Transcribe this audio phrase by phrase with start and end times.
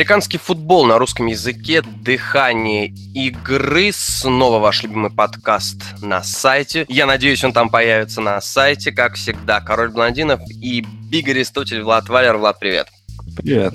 [0.00, 6.86] Американский футбол на русском языке, дыхание игры, снова ваш любимый подкаст на сайте.
[6.88, 9.60] Я надеюсь, он там появится на сайте, как всегда.
[9.60, 12.38] Король блондинов и Биг Аристотель, Влад Валер.
[12.38, 12.88] Влад, привет.
[13.36, 13.74] Привет.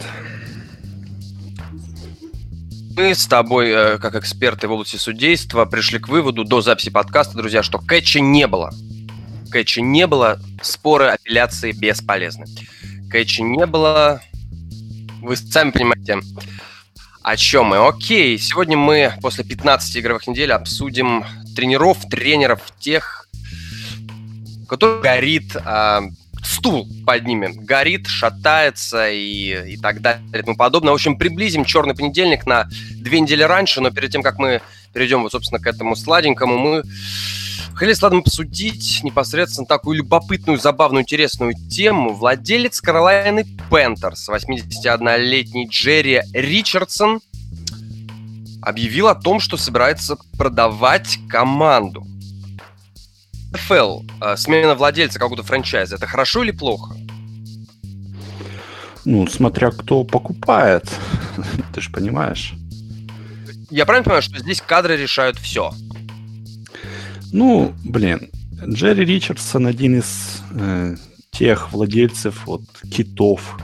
[2.98, 7.38] Мы с тобой, э, как эксперты в области судейства, пришли к выводу до записи подкаста,
[7.38, 8.74] друзья, что кэтча не было.
[9.52, 12.48] Кэтча не было, споры, апелляции бесполезны.
[13.12, 14.24] Кэтча не было,
[15.26, 16.20] вы сами понимаете,
[17.24, 17.88] о чем мы.
[17.88, 23.28] Окей, сегодня мы после 15 игровых недель обсудим тренеров, тренеров тех,
[24.70, 26.04] который горит а,
[26.44, 30.92] стул под ними, горит, шатается и, и так далее и тому подобное.
[30.92, 34.62] В общем, приблизим черный понедельник на две недели раньше, но перед тем, как мы
[34.94, 36.84] перейдем, вот, собственно, к этому сладенькому, мы
[37.76, 42.14] Хотели с Ладом посудить непосредственно такую любопытную, забавную, интересную тему.
[42.14, 47.20] Владелец Каролайны Пентерс, 81-летний Джерри Ричардсон,
[48.62, 52.08] объявил о том, что собирается продавать команду.
[53.52, 56.96] НФЛ, э, смена владельца какого-то франчайза, это хорошо или плохо?
[59.04, 60.90] Ну, смотря кто покупает,
[61.74, 62.54] ты же понимаешь.
[63.70, 65.74] Я правильно понимаю, что здесь кадры решают все?
[67.36, 68.30] Ну, блин,
[68.66, 70.96] Джерри Ричардсон один из э,
[71.32, 73.58] тех владельцев вот китов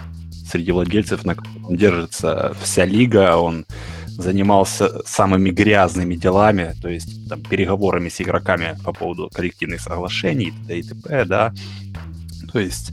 [0.46, 3.38] среди владельцев, на котором держится вся лига.
[3.38, 3.66] Он
[4.10, 10.52] занимался самыми грязными делами, то есть там, переговорами с игроками по поводу коллективных соглашений и
[10.52, 10.80] т.д.
[10.80, 11.54] и т.п., да.
[12.52, 12.92] То есть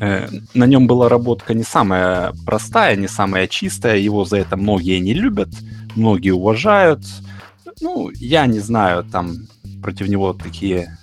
[0.00, 4.98] э, на нем была работка не самая простая, не самая чистая, его за это многие
[4.98, 5.50] не любят,
[5.94, 7.02] многие уважают.
[7.82, 9.36] Ну, я не знаю, там
[9.86, 10.98] против него такие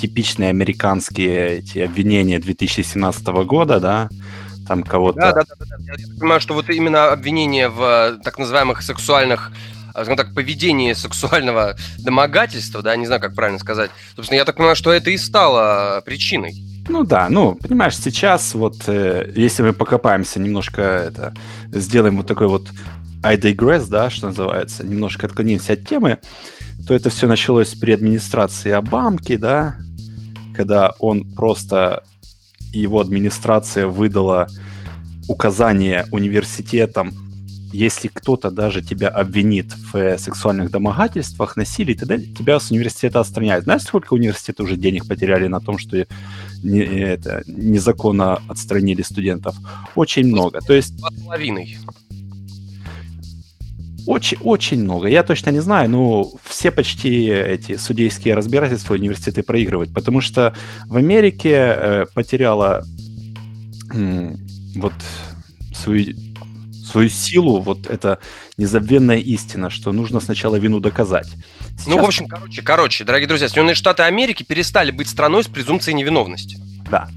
[0.00, 4.08] типичные американские эти обвинения 2017 года, да,
[4.66, 5.18] там кого-то...
[5.18, 5.76] Да, да, да, да.
[5.98, 9.52] Я понимаю, что вот именно обвинения в э, так называемых сексуальных
[9.90, 13.90] скажем так, поведении сексуального домогательства, да, не знаю, как правильно сказать.
[14.16, 16.54] Собственно, я так понимаю, что это и стало причиной.
[16.88, 21.34] Ну да, ну, понимаешь, сейчас вот, э, если мы покопаемся немножко, это,
[21.70, 22.66] сделаем вот такой вот
[23.22, 26.18] I digress, да, что называется, немножко отклонимся от темы,
[26.86, 29.76] то это все началось при администрации Обамки, да,
[30.54, 32.04] когда он просто,
[32.72, 34.48] его администрация выдала
[35.28, 37.12] указание университетам,
[37.72, 43.64] если кто-то даже тебя обвинит в э, сексуальных домогательствах, насилии, тогда тебя с университета отстраняют.
[43.64, 46.06] Знаешь, сколько университеты уже денег потеряли на том, что
[46.62, 49.56] не, это, незаконно отстранили студентов?
[49.94, 50.60] Очень много.
[50.60, 50.92] То есть...
[51.24, 51.78] Половиной.
[54.06, 55.08] Очень, очень много.
[55.08, 60.54] Я точно не знаю, но все почти эти судейские разбирательства университеты проигрывают, потому что
[60.86, 62.84] в Америке э, потеряла
[63.94, 64.34] э,
[64.76, 64.94] вот
[65.74, 66.14] свою,
[66.84, 68.18] свою силу вот эта
[68.56, 71.28] незабвенная истина, что нужно сначала вину доказать.
[71.76, 71.86] Сейчас...
[71.86, 75.96] Ну, в общем, короче, короче, дорогие друзья, Соединенные Штаты Америки перестали быть страной с презумпцией
[75.96, 76.58] невиновности.
[76.90, 77.08] Да.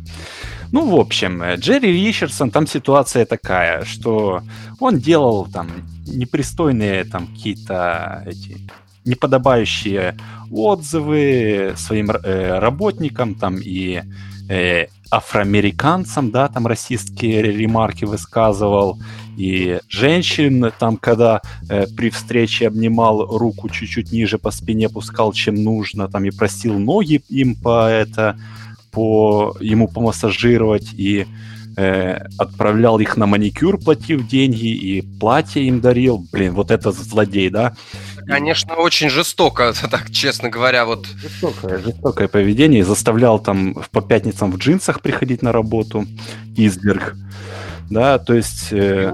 [0.75, 4.41] Ну, в общем, э, Джерри Ричардсон, там ситуация такая, что
[4.81, 5.69] он делал там
[6.05, 8.57] непристойные там какие-то эти
[9.05, 10.17] неподобающие
[10.51, 14.01] отзывы своим э, работникам там и
[14.49, 18.99] э, афроамериканцам, да, там расистские ремарки высказывал,
[19.37, 25.55] и женщин там, когда э, при встрече обнимал руку чуть-чуть ниже по спине, пускал, чем
[25.55, 28.37] нужно, там и просил ноги им по это,
[28.95, 31.27] по ему помассажировать, и
[31.75, 36.25] э, отправлял их на маникюр, платив деньги, и платье им дарил.
[36.31, 37.75] Блин, вот это злодей, да?
[38.25, 41.05] Конечно, очень жестоко, так честно говоря, вот.
[41.07, 42.85] Жестокое, жестокое поведение.
[42.85, 46.05] Заставлял там по пятницам в джинсах приходить на работу.
[46.55, 47.15] Изверг.
[47.89, 48.71] Да, то есть...
[48.71, 49.13] Э,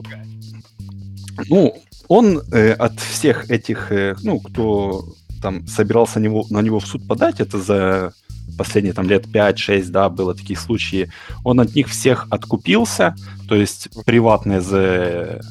[1.49, 1.73] ну,
[2.07, 5.05] он э, от всех этих, э, ну, кто
[5.41, 8.13] там собирался на него, на него в суд подать, это за
[8.57, 11.11] последние там лет 5-6, да, было такие случаи,
[11.43, 13.15] он от них всех откупился,
[13.47, 15.41] то есть приватные за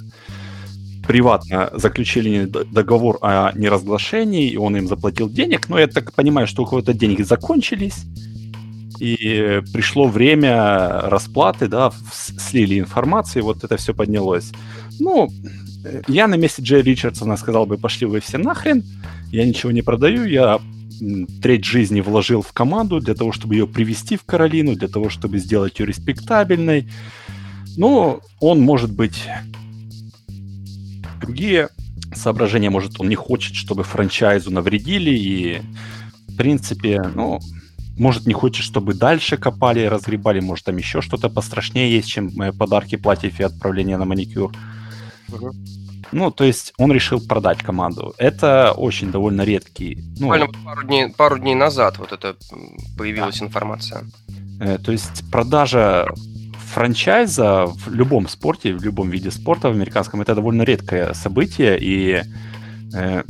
[1.07, 6.63] приватно заключили договор о неразглашении, и он им заплатил денег, но я так понимаю, что
[6.63, 8.05] у кого-то деньги закончились,
[9.01, 14.53] и пришло время расплаты, да, слили информацию, вот это все поднялось.
[15.01, 15.29] Ну,
[16.07, 18.85] я на месте Джей Ричардсона сказал бы, пошли вы все нахрен,
[19.33, 20.61] я ничего не продаю, я
[21.43, 25.39] треть жизни вложил в команду для того, чтобы ее привести в Каролину, для того, чтобы
[25.39, 26.89] сделать ее респектабельной.
[27.77, 29.25] Но он может быть
[31.21, 31.69] другие
[32.15, 35.63] соображения, может, он не хочет, чтобы франчайзу навредили, и,
[36.29, 37.41] в принципе, ну,
[37.97, 42.53] может, не хочет, чтобы дальше копали, разгребали, может, там еще что-то пострашнее есть, чем э,
[42.53, 44.53] подарки, платьев и отправление на маникюр.
[45.29, 45.53] Угу.
[46.13, 48.15] Ну, то есть он решил продать команду.
[48.19, 50.03] Это очень довольно редкий.
[50.19, 52.37] Ну, Буквально пару дней, пару дней назад вот это
[52.99, 53.47] появилась да.
[53.47, 54.05] информация.
[54.61, 56.07] Э, то есть продажа
[56.73, 62.23] франчайза в любом спорте, в любом виде спорта в американском, это довольно редкое событие, и
[62.95, 63.23] э,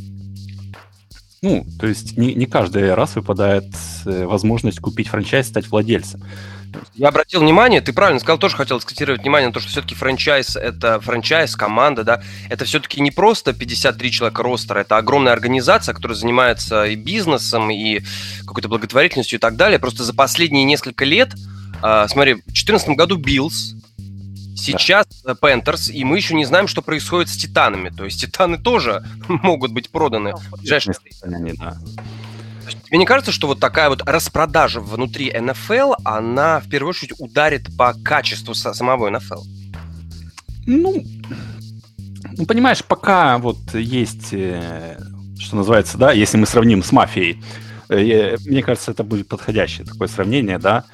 [1.42, 3.64] ну, то есть не, не каждый раз выпадает
[4.04, 6.22] э, возможность купить франчайз, стать владельцем.
[6.94, 10.56] Я обратил внимание, ты правильно сказал, тоже хотел сконцентрировать внимание на то, что все-таки франчайз
[10.56, 16.16] это франчайз, команда, да, это все-таки не просто 53 человека ростера, это огромная организация, которая
[16.16, 18.00] занимается и бизнесом, и
[18.46, 19.78] какой-то благотворительностью и так далее.
[19.78, 21.34] Просто за последние несколько лет,
[21.82, 23.74] э, смотри, в 2014 году Биллс,
[24.56, 25.32] сейчас да.
[25.32, 27.90] Panthers, и мы еще не знаем, что происходит с Титанами.
[27.90, 30.94] То есть Титаны тоже могут быть проданы в ближайшие...
[31.24, 31.78] Да.
[32.84, 37.76] Тебе не кажется, что вот такая вот распродажа внутри НФЛ, она в первую очередь ударит
[37.76, 39.42] по качеству самого НФЛ?
[40.66, 41.04] Ну,
[42.36, 44.98] ну, понимаешь, пока вот есть, э,
[45.38, 47.42] что называется, да, если мы сравним с мафией,
[47.88, 50.84] э, мне кажется, это будет подходящее такое сравнение, да,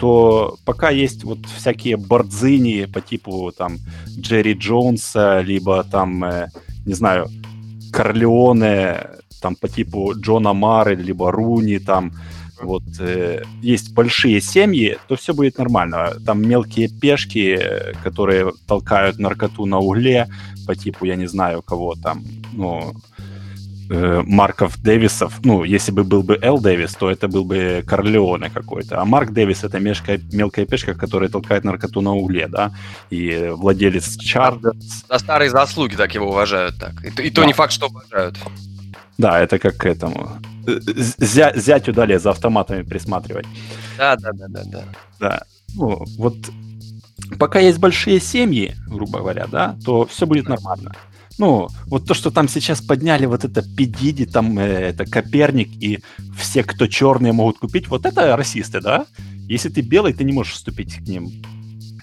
[0.00, 3.78] то пока есть вот всякие бордзини по типу там
[4.18, 6.48] Джерри Джонса, либо там, э,
[6.86, 7.28] не знаю,
[7.92, 9.00] Корлеоне,
[9.40, 12.12] там по типу Джона Мары, либо Руни, там
[12.62, 16.12] вот э, есть большие семьи, то все будет нормально.
[16.26, 17.58] Там мелкие пешки,
[18.04, 20.28] которые толкают наркоту на угле,
[20.66, 22.22] по типу, я не знаю, кого там,
[22.52, 22.94] ну,
[23.90, 28.50] э, Марков Дэвисов, ну, если бы был бы Эл Дэвис, то это был бы Корлеоне
[28.50, 32.72] какой-то, а Марк Дэвис это мешкая, мелкая пешка, которая толкает наркоту на угле, да,
[33.10, 35.04] и владелец Чардерс.
[35.08, 37.46] За старые заслуги так его уважают так, и, и то да.
[37.46, 38.36] не факт, что уважают.
[39.20, 40.30] Да, это как к этому.
[41.18, 43.46] Зя, зятю дали за автоматами присматривать.
[43.98, 44.84] Да, да, да, да, да.
[45.20, 45.42] Да.
[45.74, 46.36] Ну, вот
[47.38, 50.94] пока есть большие семьи, грубо говоря, да, то все будет нормально.
[51.38, 55.98] Ну, вот то, что там сейчас подняли вот это Педиди, там э, это Коперник и
[56.38, 59.06] все, кто черные могут купить, вот это расисты, да?
[59.48, 61.30] Если ты белый, ты не можешь вступить к ним.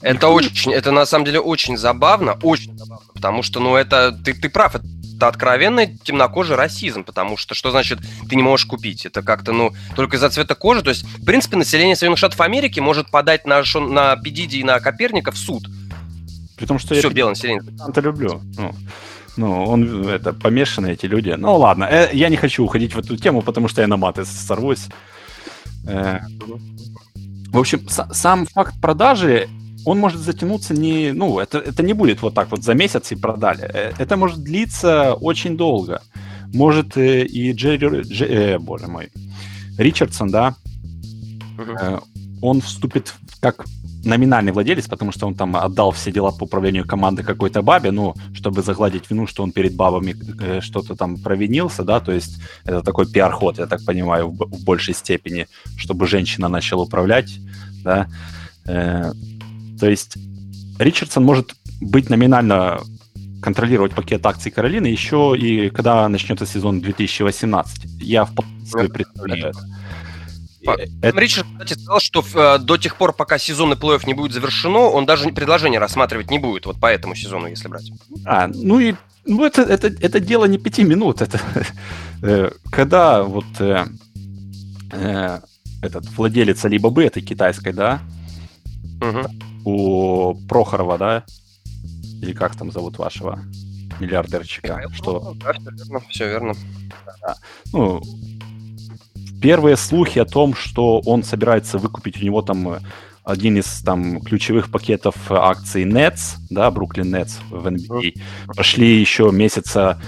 [0.01, 4.33] Это очень, это на самом деле очень забавно, очень забавно, потому что, ну, это, ты,
[4.33, 4.85] ты прав, это
[5.17, 7.99] это откровенный темнокожий расизм, потому что что значит
[8.29, 9.05] ты не можешь купить?
[9.05, 10.81] Это как-то, ну, только из-за цвета кожи.
[10.83, 14.79] То есть, в принципе, население Соединенных Штатов Америки может подать на, на Педиди и на
[14.79, 15.67] Коперника в суд.
[16.55, 17.63] При том, что Все, я белое население.
[17.87, 18.41] Это люблю.
[18.57, 18.73] Ну,
[19.37, 21.29] ну, он это помешаны эти люди.
[21.37, 24.25] Ну ладно, э, я не хочу уходить в эту тему, потому что я на маты
[24.25, 24.87] сорвусь.
[25.87, 26.19] Э,
[27.51, 29.47] в общем, сам факт продажи
[29.88, 33.15] он может затянуться не, ну, это, это не будет вот так вот за месяц и
[33.15, 33.70] продали.
[33.74, 36.01] Э, это может длиться очень долго.
[36.53, 39.10] Может э, и Джерри, Дж, э, боже мой,
[39.77, 40.56] Ричардсон, да,
[41.58, 42.03] uh-huh.
[42.41, 43.65] он вступит как
[44.03, 48.13] номинальный владелец, потому что он там отдал все дела по управлению команды какой-то бабе, ну,
[48.34, 52.82] чтобы загладить вину, что он перед бабами э, что-то там провинился, да, то есть это
[52.82, 57.39] такой пиар-ход, я так понимаю, в, в большей степени, чтобы женщина начала управлять,
[57.86, 58.08] да.
[58.65, 59.13] Э,
[59.79, 60.17] то есть
[60.79, 62.79] Ричардсон может быть номинально
[63.41, 68.01] контролировать пакет акций Каролины еще и когда начнется сезон 2018.
[68.01, 68.34] Я в
[68.65, 69.60] себе представляю это.
[71.01, 71.19] Это...
[71.19, 75.05] Ричард, кстати, сказал, что э, до тех пор, пока сезонный плей-офф не будет завершено, он
[75.05, 77.89] даже предложение рассматривать не будет, вот по этому сезону, если брать.
[78.25, 81.22] А, ну и ну это, это, это дело не пяти минут.
[81.22, 81.39] Это,
[82.22, 83.86] э, когда вот э,
[84.91, 85.39] э,
[85.81, 88.01] этот владелец Alibaba, этой китайской, да,
[89.01, 89.30] угу
[89.68, 91.24] у Прохорова, да?
[92.22, 93.39] Или как там зовут вашего
[94.00, 94.75] миллиардерчика?
[94.75, 95.36] Михаил что...
[95.44, 96.54] Да, все верно, все верно.
[97.22, 97.36] Да.
[97.74, 98.01] Ну,
[99.42, 102.80] первые слухи о том, что он собирается выкупить у него там э,
[103.25, 108.22] один из там ключевых пакетов акций Nets, да, Бруклин Nets в NBA,
[108.56, 110.01] пошли еще месяца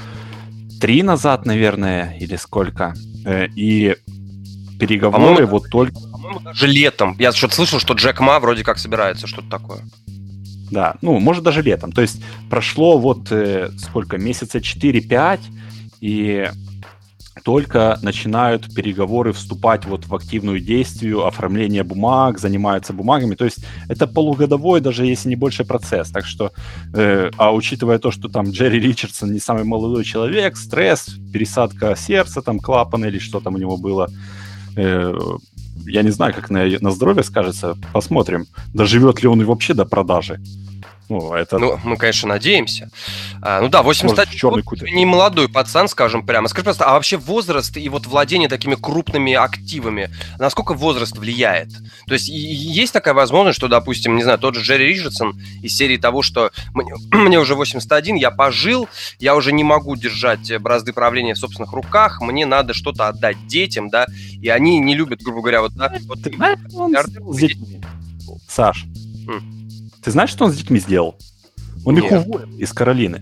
[0.79, 2.93] три назад, наверное, или сколько.
[3.25, 3.98] Э, и
[4.79, 6.00] переговоры вот только
[6.43, 7.15] даже летом.
[7.19, 9.81] Я что-то слышал, что Джек Ма вроде как собирается, что-то такое.
[10.71, 11.91] Да, ну, может, даже летом.
[11.91, 15.39] То есть прошло вот э, сколько, месяца 4-5,
[16.01, 16.50] и
[17.43, 23.36] только начинают переговоры вступать вот в активную действие, оформление бумаг, занимаются бумагами.
[23.36, 26.12] То есть это полугодовой, даже если не больше процесс.
[26.12, 26.51] Так что,
[26.93, 32.41] э, а учитывая то, что там Джерри Ричардсон не самый молодой человек, стресс, пересадка сердца,
[32.41, 34.09] там клапан или что там у него было,
[34.75, 35.15] э,
[35.86, 37.77] я не знаю, как на, на здоровье скажется.
[37.93, 40.39] Посмотрим, доживет ли он вообще до продажи.
[41.09, 41.57] Ну, это...
[41.57, 42.91] Ну, мы, конечно, надеемся.
[43.41, 46.47] А, ну да, 81 черный год, не молодой пацан, скажем прямо.
[46.47, 51.69] Скажи просто, а вообще возраст и вот владение такими крупными активами, насколько возраст влияет?
[52.05, 55.97] То есть есть такая возможность, что, допустим, не знаю, тот же Джерри Риджерсон из серии
[55.97, 58.87] того, что мне, мне уже 81, я пожил,
[59.17, 63.89] я уже не могу держать бразды правления в собственных руках, мне надо что-то отдать детям,
[63.89, 64.05] да,
[64.41, 65.73] и они не любят, грубо говоря, вот...
[65.73, 65.91] Да,
[68.27, 68.41] вот.
[68.47, 68.85] Саш,
[69.27, 69.58] М.
[70.03, 71.15] Ты знаешь, что он с детьми сделал?
[71.85, 72.05] Он Нет.
[72.05, 73.21] их уволил из Каролины.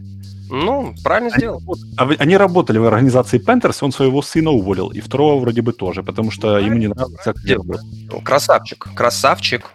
[0.49, 1.61] Ну, правильно они, сделал.
[1.97, 6.03] А они работали в организации Panthers, он своего сына уволил, и второго вроде бы тоже,
[6.03, 7.81] потому что ему не нравится, делают.
[8.23, 9.71] Красавчик, красавчик.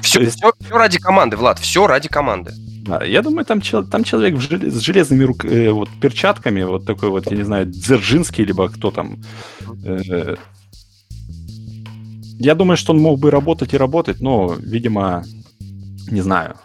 [0.00, 0.36] Все, есть...
[0.36, 2.52] все, все ради команды, Влад, все ради команды.
[2.84, 7.30] Да, я думаю, там, там человек с железными рук, э, вот, перчатками, вот такой вот,
[7.30, 9.22] я не знаю, Дзержинский, либо кто там.
[9.84, 10.34] Э,
[12.40, 15.22] я думаю, что он мог бы работать и работать, но, видимо,
[16.12, 16.56] не знаю.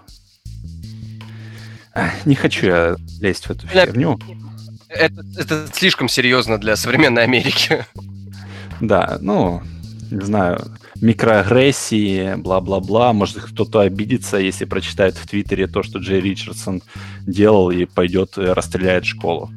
[2.26, 4.20] Не хочу я лезть в эту херню.
[4.90, 7.86] Это, это слишком серьезно для современной Америки.
[8.80, 9.64] Да, ну,
[10.12, 10.64] не знаю,
[11.02, 13.14] микроагрессии, бла-бла-бла.
[13.14, 16.84] Может, кто-то обидится, если прочитает в Твиттере то, что Джей Ричардсон
[17.22, 19.50] делал и пойдет э, расстреляет школу.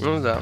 [0.00, 0.40] Ну да.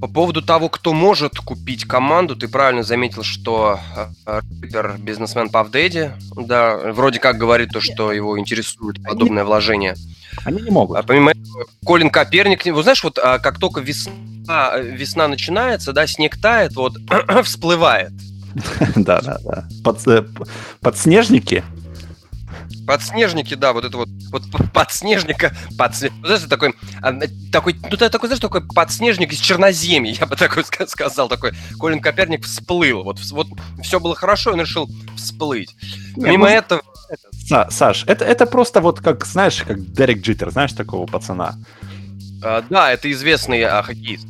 [0.00, 3.78] По поводу того, кто может купить команду, ты правильно заметил, что
[4.26, 9.46] э, рэпер бизнесмен Пав Дэдди, да, вроде как говорит то, что его интересует подобное они,
[9.46, 9.94] вложение.
[10.44, 10.98] Они не могут.
[10.98, 16.06] А помимо этого, Колин Коперник, вы знаешь, вот а, как только весна, весна начинается, да,
[16.06, 16.96] снег тает, вот
[17.44, 18.12] всплывает.
[18.96, 19.68] Да, да, да.
[20.06, 20.22] Э,
[20.80, 21.64] подснежники
[22.86, 26.10] Подснежники, да, вот это вот, вот подснежника, подсне...
[26.20, 27.12] вот это такой, а,
[27.50, 32.00] такой, ну ты такой, знаешь, такой подснежник из Черноземья, я бы такой сказал, такой, Колин
[32.00, 33.48] Коперник всплыл, вот, вот
[33.82, 35.74] все было хорошо, он решил всплыть.
[36.16, 36.82] Мимо Нет, этого...
[37.08, 41.54] Это, Саш, это, это просто вот как, знаешь, как Дерек Джиттер, знаешь такого пацана?
[42.42, 44.26] А, да, это известный а, хоккеист.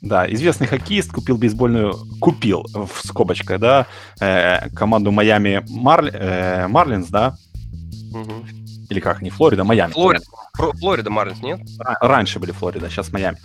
[0.00, 3.86] Да, известный хоккеист купил бейсбольную, купил в скобочках, да,
[4.20, 7.36] э, команду Майами Марли, э, Марлинс, да,
[8.12, 8.32] Угу.
[8.88, 9.92] Или как, не Флорида, Майами.
[9.92, 11.60] Флорида, Флорида Марлинс, нет?
[12.00, 13.38] Раньше были Флорида, сейчас Майами.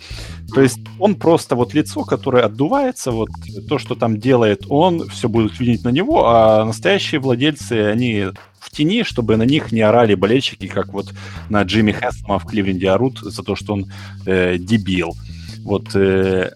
[0.54, 3.28] То есть он просто вот лицо, которое отдувается, вот
[3.68, 8.26] то, что там делает он, все будут видеть на него, а настоящие владельцы, они
[8.60, 11.12] в тени, чтобы на них не орали болельщики, как вот
[11.48, 13.86] на Джимми Хэссома в Кливленде орут за то, что он
[14.24, 15.14] э, дебил.
[15.64, 16.50] Вот э,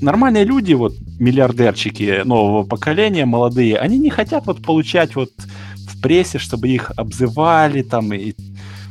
[0.00, 5.30] нормальные люди, вот миллиардерчики нового поколения, молодые, они не хотят вот получать вот
[5.98, 8.34] прессе, чтобы их обзывали там и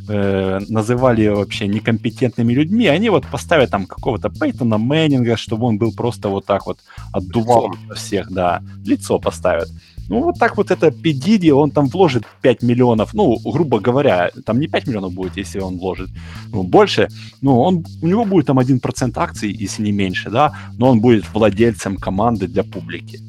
[0.09, 5.93] э, называли вообще некомпетентными людьми, они вот поставят там какого-то Пейтона Мэннинга, чтобы он был
[5.93, 6.79] просто вот так вот
[7.13, 7.95] отдувал лицо.
[7.95, 9.69] всех, да, лицо поставят.
[10.09, 14.59] Ну, вот так вот это Педиди, он там вложит 5 миллионов, ну, грубо говоря, там
[14.59, 16.09] не 5 миллионов будет, если он вложит
[16.51, 17.09] ну, больше,
[17.41, 21.31] ну, он, у него будет там 1% акций, если не меньше, да, но он будет
[21.31, 23.19] владельцем команды для публики.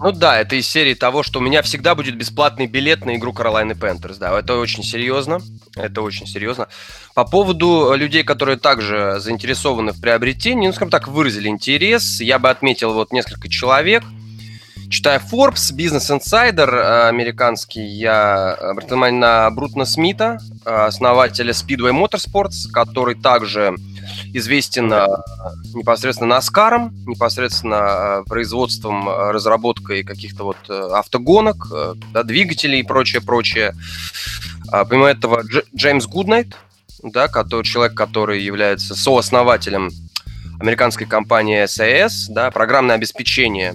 [0.00, 3.32] Ну да, это из серии того, что у меня всегда будет бесплатный билет на игру
[3.32, 4.18] Carolina Panthers.
[4.18, 5.40] Да, это очень серьезно.
[5.74, 6.68] Это очень серьезно.
[7.14, 12.48] По поводу людей, которые также заинтересованы в приобретении, ну, скажем так, выразили интерес, я бы
[12.48, 14.04] отметил вот несколько человек.
[14.88, 21.92] Читая Forbes, Business Insider э, американский, я обратил внимание на Брутна Смита, э, основателя Speedway
[21.92, 23.74] Motorsports, который также
[24.32, 25.06] известен э,
[25.74, 27.76] непосредственно Наскаром, непосредственно
[28.20, 31.68] э, производством, э, разработкой каких-то вот автогонок,
[32.12, 33.74] да, двигателей и прочее, прочее.
[34.70, 36.56] А, помимо этого, Дж- Джеймс Гуднайт,
[37.02, 39.90] да, который, человек, который является сооснователем
[40.60, 43.74] американской компании SAS, да, программное обеспечение.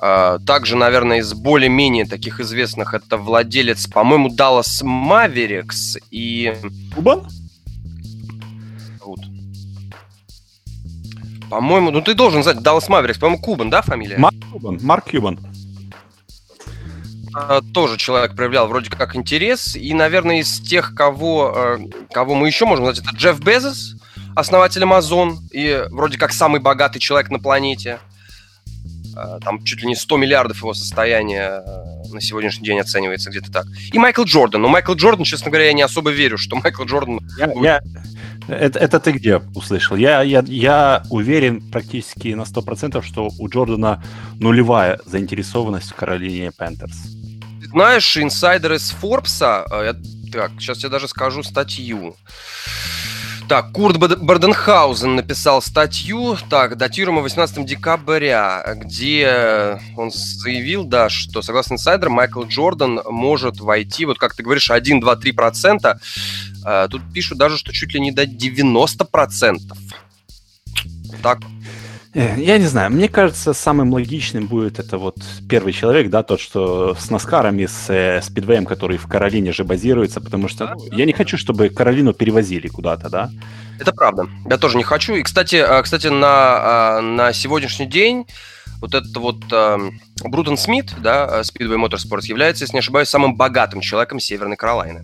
[0.00, 6.54] А, также, наверное, из более-менее таких известных это владелец, по-моему, Dallas Mavericks и...
[6.94, 7.26] Кубан?
[11.50, 14.18] По-моему, ну ты должен знать, Даллас Маверикс, по-моему, Кубан, да, фамилия?
[14.18, 15.38] Марк Кубан, Марк Кубан.
[17.34, 19.76] А, тоже человек проявлял вроде как интерес.
[19.76, 21.78] И, наверное, из тех, кого, э,
[22.12, 23.94] кого мы еще можем назвать, это Джефф Безос,
[24.34, 27.98] основатель Amazon, и вроде как самый богатый человек на планете.
[29.16, 33.50] А, там чуть ли не 100 миллиардов его состояния э, на сегодняшний день оценивается где-то
[33.50, 33.66] так.
[33.92, 34.62] И Майкл Джордан.
[34.62, 37.20] Но Майкл Джордан, честно говоря, я не особо верю, что Майкл Джордан...
[37.36, 37.64] Я, будет...
[37.64, 37.80] я,
[38.48, 39.96] это, это ты где услышал?
[39.96, 44.02] Я, я, я уверен практически на 100%, что у Джордана
[44.40, 46.96] нулевая заинтересованность в Каролине Пентерс.
[47.70, 49.94] Знаешь, инсайдер из Форбса, э,
[50.32, 52.16] так, сейчас я даже скажу статью.
[53.48, 61.74] Так, Курт Барденхаузен написал статью, так, датируемую 18 декабря, где он заявил, да, что, согласно
[61.74, 65.98] инсайдерам, Майкл Джордан может войти, вот как ты говоришь, 1, 2, 3 процента.
[66.62, 69.78] А, тут пишут даже, что чуть ли не до 90 процентов.
[71.22, 71.38] Так,
[72.14, 75.16] я не знаю, мне кажется, самым логичным будет это вот
[75.48, 79.64] первый человек, да, тот, что с Наскаром и с э, Спидвеем, который в Каролине же
[79.64, 83.30] базируется, потому что ну, я не хочу, чтобы Каролину перевозили куда-то, да.
[83.78, 84.26] Это правда.
[84.48, 85.14] Я тоже не хочу.
[85.14, 88.26] И, кстати, а, кстати на, а, на сегодняшний день
[88.80, 89.78] вот этот вот э,
[90.24, 95.02] Брутон Смит, да, Speedway Motorsports, является, если не ошибаюсь, самым богатым человеком Северной Каролины.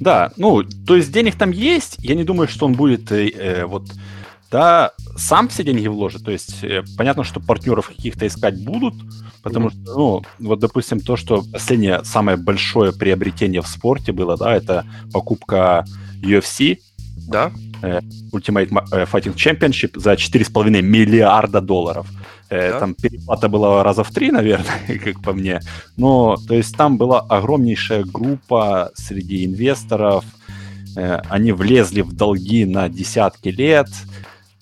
[0.00, 1.96] Да, ну, то есть денег там есть.
[1.98, 3.84] Я не думаю, что он будет э, э вот
[4.50, 6.24] да, сам все деньги вложит.
[6.24, 8.94] То есть э, понятно, что партнеров каких-то искать будут,
[9.42, 9.82] потому mm-hmm.
[9.82, 14.84] что, ну, вот, допустим, то, что последнее самое большое приобретение в спорте было, да, это
[15.12, 15.84] покупка
[16.22, 16.78] UFC.
[17.28, 17.52] Да.
[17.82, 18.00] Э,
[18.32, 22.06] Ultimate э, Fighting Championship за 4,5 миллиарда долларов.
[22.48, 22.80] Да.
[22.80, 25.60] Там переплата была раза в три, наверное, как по мне.
[25.96, 30.24] Но, то есть там была огромнейшая группа среди инвесторов.
[30.96, 33.86] Они влезли в долги на десятки лет.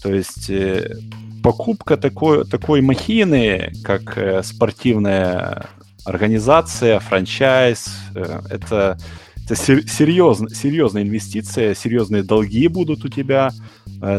[0.02, 0.97] То есть э,
[1.43, 5.67] покупка такой, такой махины, как э, спортивная
[6.05, 8.99] организация, франчайз, э, это,
[9.45, 13.50] это серьезно, серьезная инвестиция, серьезные долги будут у тебя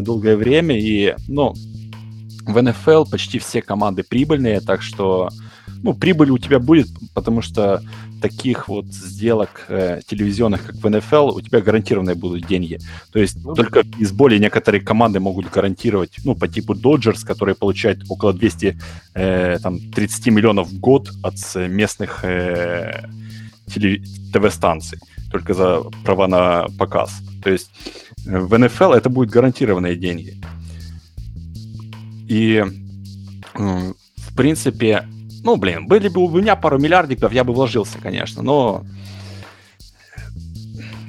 [0.02, 0.78] долгое время.
[0.78, 1.54] И ну,
[2.46, 5.30] в НФЛ почти все команды прибыльные, так что
[5.84, 7.82] ну, прибыль у тебя будет, потому что
[8.22, 12.80] таких вот сделок э, телевизионных, как в НФЛ, у тебя гарантированные будут деньги.
[13.12, 17.56] То есть ну, только из более некоторые команды могут гарантировать, ну, по типу Dodgers, которые
[17.56, 18.78] получают около 200,
[19.16, 23.06] э, там, 30 миллионов в год от местных э.
[24.34, 25.00] ТВ-станций,
[25.32, 27.22] только за права на показ.
[27.44, 27.70] То есть
[28.26, 30.36] э, в НФЛ это будут гарантированные деньги.
[32.28, 32.64] И,
[33.56, 35.08] в принципе,
[35.50, 38.86] ну, блин, были бы у меня пару миллиардиков, я бы вложился, конечно, но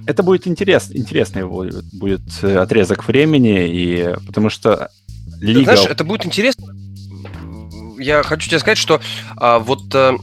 [0.07, 4.91] это будет интерес, интересный будет, будет э, отрезок времени, и потому что
[5.41, 5.75] Лига...
[5.75, 6.75] Знаешь, это будет интересно.
[7.99, 9.03] Я хочу тебе сказать, что
[9.37, 10.17] а, вот а,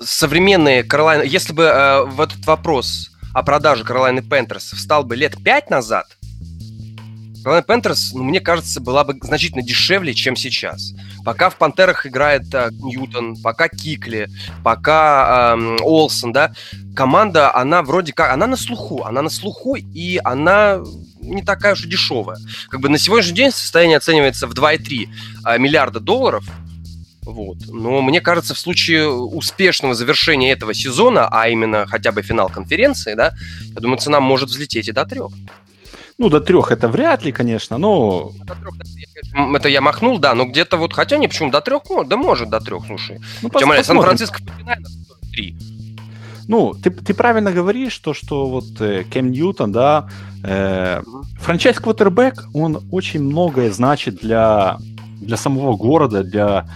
[0.00, 1.22] современные Каролайны...
[1.22, 6.06] Если бы а, в этот вопрос о продаже Каролайны Пентерс встал бы лет пять назад,
[7.44, 10.94] Carolina Panthers, ну, мне кажется, была бы значительно дешевле, чем сейчас.
[11.24, 14.28] Пока в Пантерах играет а, Ньютон, пока Кикли,
[14.62, 16.52] пока э, Олсон, да,
[16.96, 20.80] команда, она вроде как, она на слуху, она на слуху, и она
[21.20, 22.38] не такая уж и дешевая.
[22.68, 25.08] Как бы на сегодняшний день состояние оценивается в 2,3
[25.44, 26.44] а, миллиарда долларов,
[27.22, 27.56] вот.
[27.68, 33.14] Но мне кажется, в случае успешного завершения этого сезона, а именно хотя бы финал конференции,
[33.14, 33.32] да,
[33.74, 35.32] я думаю, цена может взлететь и до трех.
[36.16, 38.30] Ну, до трех это вряд ли, конечно, но...
[39.54, 42.60] Это я махнул, да, но где-то вот, хотя не, почему, до трех, да может до
[42.60, 43.18] трех, слушай.
[43.42, 44.40] Ну, Тем более, Сан-Франциско
[45.32, 45.56] три.
[46.46, 50.08] Ну, ты, ты правильно говоришь, то, что вот э, Кем Ньютон, да,
[50.44, 51.02] э,
[51.40, 54.76] франчайз квотербек, он очень многое значит для,
[55.20, 56.66] для самого города, для,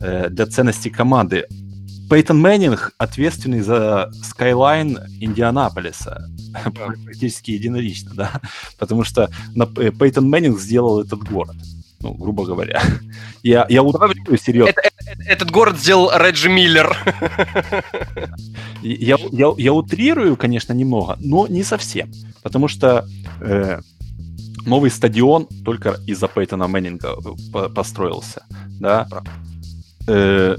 [0.00, 1.46] э, для ценности команды.
[2.10, 6.28] Пейтон Мэннинг ответственный за skyline Индианаполиса.
[7.04, 8.40] Практически единолично, да.
[8.78, 9.30] Потому что
[9.98, 11.56] Пейтон Мэннинг сделал этот город.
[12.00, 12.82] Ну, грубо говоря.
[13.44, 14.70] Я, я утрирую серьезно.
[14.70, 16.96] Это, это, этот город сделал Реджи Миллер.
[18.82, 22.08] Я, я, я утрирую, конечно, немного, но не совсем.
[22.44, 23.04] Потому что
[23.40, 23.80] э,
[24.64, 27.16] новый стадион только из-за Пейтона Мэннинга
[27.54, 28.44] э, построился.
[28.80, 29.08] Да?
[30.06, 30.56] Э,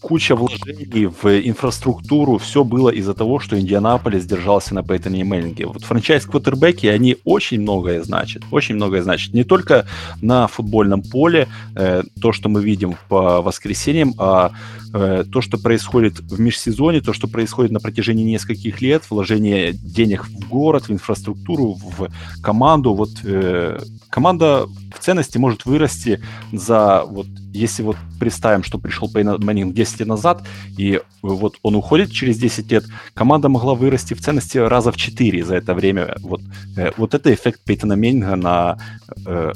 [0.00, 5.66] куча вложений в инфраструктуру, все было из-за того, что Индианаполис держался на Пейтоне и Мэннинге.
[5.66, 9.34] Вот франчайз квотербеки, они очень многое значат, очень многое значат.
[9.34, 9.86] Не только
[10.22, 14.52] на футбольном поле, э, то, что мы видим по воскресеньям, а
[14.92, 20.26] э, то, что происходит в межсезоне, то, что происходит на протяжении нескольких лет, вложение денег
[20.26, 22.08] в город, в инфраструктуру, в
[22.42, 23.78] команду, вот э,
[24.10, 26.20] команда в ценности может вырасти
[26.52, 30.46] за, вот, если вот представим, что пришел Пейтон Мэннинг 10 лет назад,
[30.76, 35.44] и вот он уходит через 10 лет, команда могла вырасти в ценности раза в 4
[35.44, 36.16] за это время.
[36.20, 36.40] Вот,
[36.76, 38.78] э, вот это эффект Пейтона Мэннинга на,
[39.26, 39.52] э,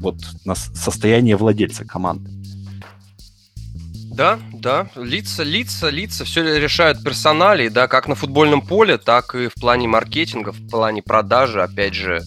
[0.00, 2.37] вот, на состояние владельца команды.
[4.18, 9.46] Да, да, лица, лица, лица, все решают персоналии, да, как на футбольном поле, так и
[9.46, 12.24] в плане маркетинга, в плане продажи, опять же,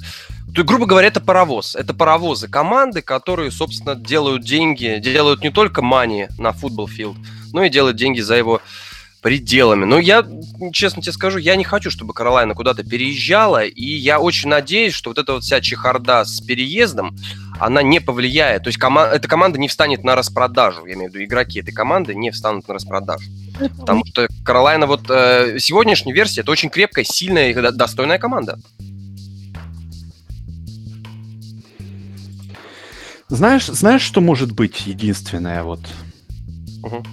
[0.56, 1.76] то, грубо говоря, это паровоз.
[1.76, 7.18] Это паровозы команды, которые, собственно, делают деньги, делают не только мани на футбол филд,
[7.52, 8.62] но и делают деньги за его
[9.22, 9.86] пределами.
[9.86, 10.26] Но я,
[10.74, 15.12] честно тебе скажу, я не хочу, чтобы Каролайна куда-то переезжала, и я очень надеюсь, что
[15.12, 17.16] вот эта вот вся чехарда с переездом,
[17.60, 18.64] она не повлияет.
[18.64, 20.86] То есть кома- эта команда не встанет на распродажу.
[20.86, 23.30] Я имею в виду, игроки этой команды не встанут на распродажу.
[23.80, 28.58] Потому что Каролайна вот э, сегодняшняя версия это очень крепкая, сильная и достойная команда.
[33.30, 35.80] Знаешь, знаешь, что может быть единственное вот?
[36.84, 37.06] Угу.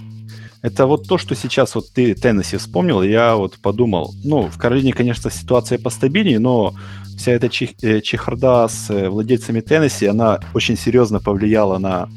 [0.63, 4.93] Это вот то, что сейчас вот ты Теннесси вспомнил, я вот подумал, ну, в Каролине,
[4.93, 6.75] конечно, ситуация постабильнее, но
[7.17, 12.09] вся эта чих, э, чехарда с э, владельцами Теннесси, она очень серьезно повлияла на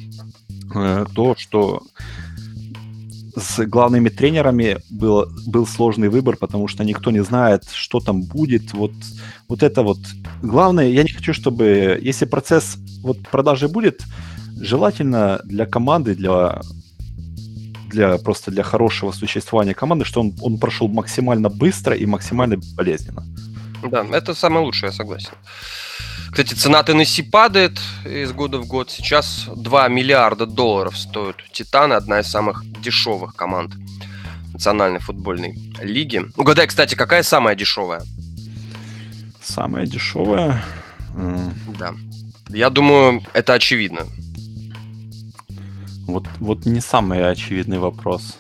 [0.73, 1.83] э, то, что
[3.35, 8.73] с главными тренерами был, был сложный выбор, потому что никто не знает, что там будет.
[8.73, 8.91] Вот,
[9.47, 9.99] вот это вот.
[10.41, 14.01] Главное, я не хочу, чтобы, если процесс вот продажи будет,
[14.59, 16.61] желательно для команды, для
[17.91, 23.23] для просто для хорошего существования команды, что он, он прошел максимально быстро и максимально болезненно.
[23.83, 25.33] Да, это самое лучшее, я согласен.
[26.31, 28.89] Кстати, цена Теннесси падает из года в год.
[28.89, 33.73] Сейчас 2 миллиарда долларов стоит Титаны, одна из самых дешевых команд
[34.53, 36.23] национальной футбольной лиги.
[36.37, 38.01] Угадай, кстати, какая самая дешевая?
[39.41, 40.63] Самая дешевая?
[41.79, 41.93] Да.
[42.49, 44.05] Я думаю, это очевидно.
[46.11, 48.37] Вот, вот не самый очевидный вопрос.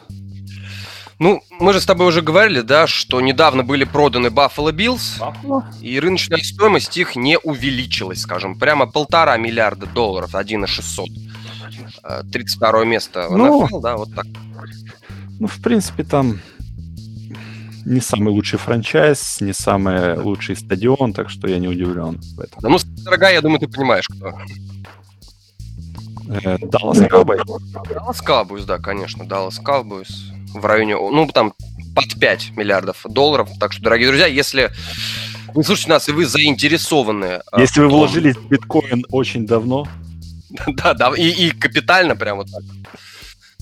[1.19, 5.63] Ну, мы же с тобой уже говорили, да, что недавно были проданы Buffalo Bills, Buffalo?
[5.79, 11.09] и рыночная стоимость их не увеличилась, скажем, прямо полтора миллиарда долларов, 1,600.
[12.31, 14.25] 32 место в ну, NFL, да, вот так.
[15.39, 16.39] Ну, в принципе, там
[17.85, 22.59] не самый лучший франчайз, не самый лучший стадион, так что я не удивлен в этом.
[22.61, 24.33] Да, ну, дорогая, я думаю, ты понимаешь, кто.
[26.31, 27.43] Даллас Cowboys.
[27.93, 30.09] Даллас Cowboys, да, конечно, Даллас Cowboys
[30.53, 31.53] в районе, ну, там,
[31.95, 33.49] под 5 миллиардов долларов.
[33.59, 34.71] Так что, дорогие друзья, если
[35.53, 37.41] вы слушаете нас, и вы заинтересованы...
[37.51, 37.97] А, если вы то...
[37.97, 39.87] вложились в биткоин очень давно...
[40.67, 42.61] Да, да, и, и капитально прям вот так.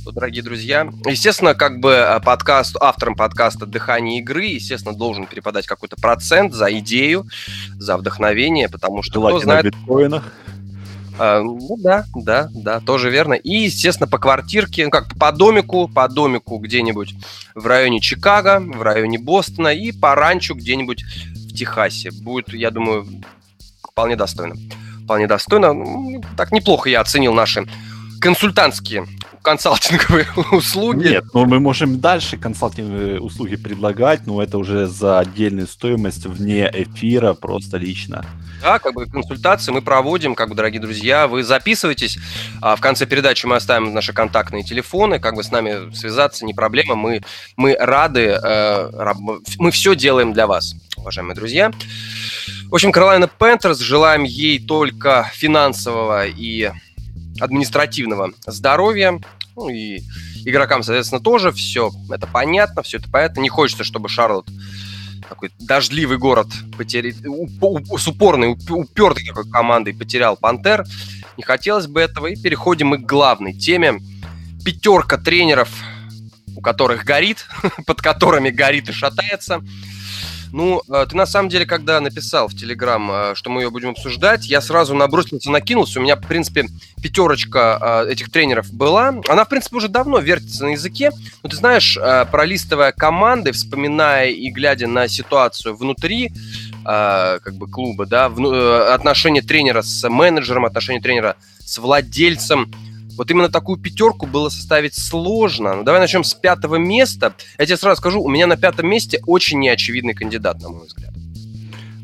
[0.03, 5.67] То, дорогие друзья, естественно, как бы а, подкаст, автором подкаста «Дыхание игры», естественно, должен перепадать
[5.67, 7.27] какой-то процент за идею,
[7.77, 9.65] за вдохновение, потому что Желательно кто знает...
[9.65, 10.33] биткоинах.
[11.19, 13.33] А, ну да, да, да, тоже верно.
[13.33, 17.13] И, естественно, по квартирке, ну как по домику, по домику где-нибудь
[17.55, 22.11] в районе Чикаго, в районе Бостона и по ранчу где-нибудь в Техасе.
[22.11, 23.05] Будет, я думаю,
[23.83, 24.55] вполне достойно.
[25.03, 25.73] Вполне достойно.
[25.73, 27.65] Ну, так неплохо я оценил наши
[28.21, 29.05] консультантские
[29.41, 31.07] консалтинговые услуги.
[31.07, 36.69] Нет, но мы можем дальше консалтинговые услуги предлагать, но это уже за отдельную стоимость вне
[36.73, 38.25] эфира, просто лично.
[38.61, 42.17] Да, как бы консультации мы проводим, как бы, дорогие друзья, вы записывайтесь.
[42.61, 46.53] А в конце передачи мы оставим наши контактные телефоны, как бы с нами связаться, не
[46.53, 46.95] проблема.
[46.95, 47.21] Мы,
[47.55, 49.13] мы рады, э,
[49.57, 51.71] мы все делаем для вас, уважаемые друзья.
[52.69, 56.71] В общем, Каролайна Пентерс, желаем ей только финансового и
[57.39, 59.19] административного здоровья.
[59.55, 60.01] Ну и
[60.45, 63.41] игрокам, соответственно, тоже все это понятно, все это понятно.
[63.41, 64.47] Не хочется, чтобы Шарлот
[65.29, 67.13] такой дождливый город потерял,
[67.97, 70.83] с упорной, упертой такой командой потерял Пантер.
[71.37, 72.27] Не хотелось бы этого.
[72.27, 73.99] И переходим мы к главной теме.
[74.65, 75.69] Пятерка тренеров,
[76.55, 77.45] у которых горит,
[77.85, 79.61] под которыми горит и шатается.
[80.51, 83.89] Ну, э, ты на самом деле, когда написал в Телеграм, э, что мы ее будем
[83.89, 85.99] обсуждать, я сразу набросился, накинулся.
[85.99, 86.65] У меня, в принципе,
[87.01, 89.15] пятерочка э, этих тренеров была.
[89.27, 91.11] Она, в принципе, уже давно вертится на языке.
[91.43, 91.97] Но ты знаешь,
[92.31, 96.31] пролистывая команды, вспоминая и глядя на ситуацию внутри
[96.83, 98.25] как бы клуба, да,
[98.93, 102.71] отношения тренера с менеджером, отношения тренера с владельцем,
[103.19, 105.75] вот именно такую пятерку было составить сложно.
[105.75, 107.35] Ну, давай начнем с пятого места.
[107.57, 111.11] Я тебе сразу скажу, у меня на пятом месте очень неочевидный кандидат, на мой взгляд.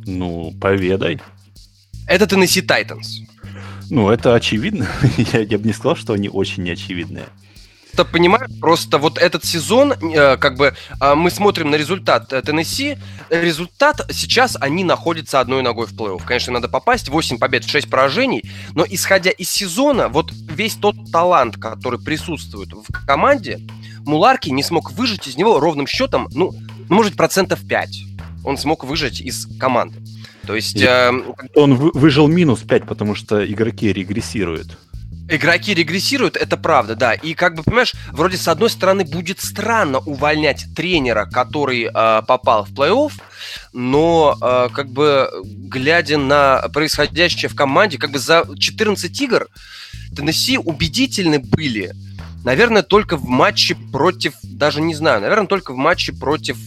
[0.05, 1.21] Ну, поведай.
[2.05, 3.23] Это Tennessee Titans.
[3.89, 4.89] Ну, это очевидно.
[5.31, 7.27] я, я бы не сказал, что они очень неочевидные
[7.95, 12.41] просто понимаешь, просто вот этот сезон, э, как бы э, мы смотрим на результат э,
[12.41, 12.97] Теннесси,
[13.29, 16.21] результат сейчас они находятся одной ногой в плей-офф.
[16.25, 21.55] Конечно, надо попасть, 8 побед, 6 поражений, но исходя из сезона, вот весь тот талант,
[21.55, 23.59] который присутствует в команде,
[24.05, 26.53] Муларки не смог выжить из него ровным счетом, ну,
[26.89, 27.89] может, процентов 5.
[28.43, 29.99] Он смог выжить из команды.
[30.45, 30.81] То есть...
[30.81, 31.11] Э,
[31.55, 34.77] он выжил минус 5, потому что игроки регрессируют.
[35.27, 37.13] Игроки регрессируют, это правда, да.
[37.13, 42.65] И как бы, понимаешь, вроде с одной стороны будет странно увольнять тренера, который э, попал
[42.65, 43.11] в плей-офф,
[43.73, 49.47] но э, как бы глядя на происходящее в команде, как бы за 14 игр
[50.15, 51.93] Теннесси убедительны были
[52.45, 56.57] наверное, только в матче против, даже не знаю, наверное, только в матче против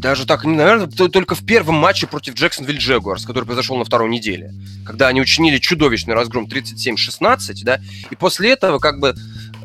[0.00, 4.54] даже так, наверное, только в первом матче против Джексонвилл Джегуарс, который произошел на второй неделе,
[4.86, 9.14] когда они учинили чудовищный разгром 37-16, да, и после этого как бы,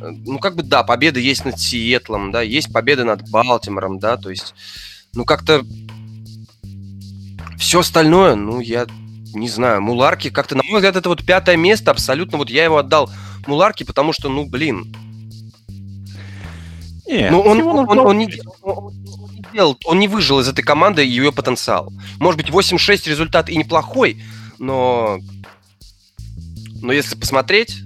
[0.01, 4.17] э, ну как бы да, победа есть над Сиэтлом, да, есть победа над Балтимором, да,
[4.17, 4.53] то есть,
[5.13, 5.65] ну как-то
[7.57, 8.87] все остальное, ну я
[9.33, 12.77] не знаю, Муларки как-то, на мой взгляд, это вот пятое место абсолютно, вот я его
[12.77, 13.09] отдал
[13.47, 14.93] Муларки, потому что, ну блин,
[17.07, 18.29] нет, ну он, он, он, он, не,
[18.63, 18.93] он,
[19.55, 21.93] сделал, он не выжил из этой команды ее потенциал.
[22.19, 24.21] Может быть, 8-6 результат и неплохой,
[24.59, 25.19] но...
[26.81, 27.77] Но если посмотреть,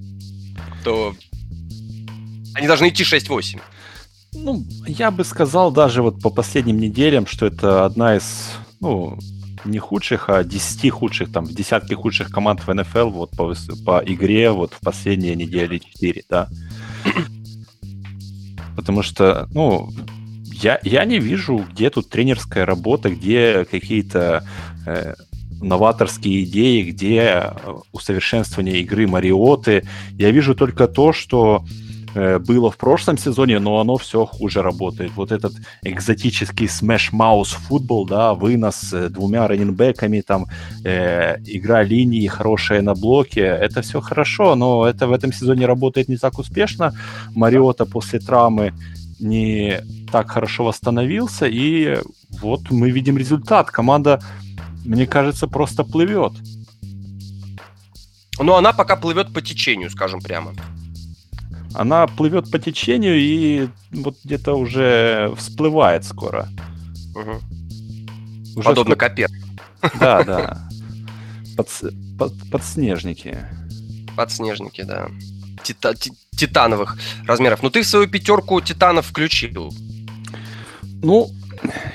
[0.84, 1.14] то
[2.56, 3.62] они должны идти 6-8.
[4.34, 9.20] Ну, я бы сказал даже вот по последним неделям, что это одна из, ну,
[9.64, 13.54] не худших, а 10 худших, там, в десятке худших команд в НФЛ вот по,
[13.86, 16.50] по игре вот в последние недели 4, да.
[18.76, 19.92] Потому что, ну,
[20.62, 24.44] я, я не вижу, где тут тренерская работа, где какие-то
[24.86, 25.14] э,
[25.62, 27.52] новаторские идеи, где э,
[27.92, 29.84] усовершенствование игры Мариоты.
[30.18, 31.64] Я вижу только то, что
[32.16, 35.12] э, было в прошлом сезоне, но оно все хуже работает.
[35.16, 40.48] Вот этот экзотический Smash Mouse футбол, да, вынос с двумя раненбеками, там,
[40.84, 46.10] э, игра линии хорошая на блоке, это все хорошо, но это в этом сезоне работает
[46.10, 46.94] не так успешно.
[47.36, 48.74] Мариота после травмы
[49.20, 52.00] не так хорошо восстановился, и
[52.42, 53.72] вот мы видим результат.
[53.72, 54.22] Команда,
[54.86, 56.34] мне кажется, просто плывет.
[58.40, 60.54] Но она пока плывет по течению, скажем прямо.
[61.74, 66.50] Она плывет по течению и вот где-то уже всплывает скоро.
[67.16, 68.60] Угу.
[68.60, 69.10] Уже Подобно скоро...
[69.10, 69.30] Копер.
[70.00, 70.70] Да, да.
[71.58, 71.68] Под,
[72.18, 73.38] под, подснежники.
[74.16, 75.10] Подснежники, да.
[75.62, 77.62] Тита, титановых размеров.
[77.62, 79.74] Но ты в свою пятерку титанов включил.
[81.02, 81.30] Ну,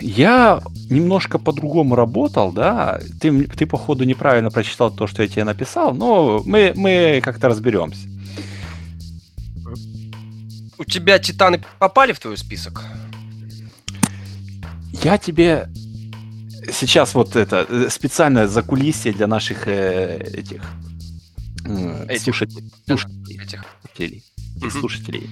[0.00, 3.00] я немножко по-другому работал, да.
[3.20, 8.08] Ты, ты, походу, неправильно прочитал то, что я тебе написал, но мы, мы как-то разберемся.
[10.78, 12.82] У тебя титаны попали в твой список?
[15.02, 15.68] Я тебе
[16.72, 20.62] сейчас вот это э, специально за кулисье для наших э, этих,
[21.64, 23.64] э, этих слушателей, слушателей, этих.
[23.94, 24.22] слушателей,
[24.70, 25.30] слушателей.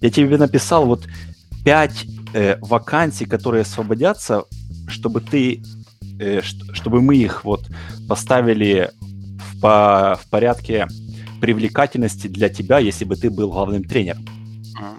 [0.00, 1.06] Я тебе написал вот
[1.64, 4.44] пять э, вакансий, которые освободятся,
[4.88, 5.62] чтобы ты,
[6.18, 7.68] э, чтобы мы их вот
[8.08, 10.86] поставили в, по, в порядке
[11.40, 14.24] привлекательности для тебя, если бы ты был главным тренером.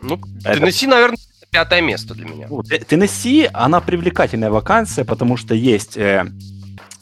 [0.01, 0.59] Ну, Это...
[0.59, 1.17] Теннесси, наверное,
[1.51, 2.47] пятое место для меня.
[2.87, 6.25] Теннесси, она привлекательная вакансия, потому что есть э,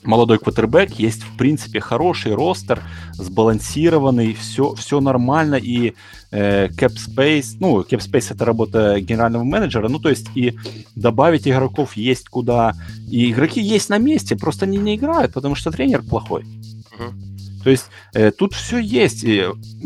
[0.07, 2.81] молодой квотербек, есть, в принципе, хороший ростер,
[3.13, 5.93] сбалансированный, все, все нормально, и
[6.31, 10.57] э, cap space, ну, cap space это работа генерального менеджера, ну, то есть и
[10.95, 12.73] добавить игроков есть куда,
[13.09, 16.43] и игроки есть на месте, просто они не играют, потому что тренер плохой.
[16.43, 17.36] Uh-huh.
[17.67, 19.25] То есть э, тут все есть.
[19.25, 19.43] И,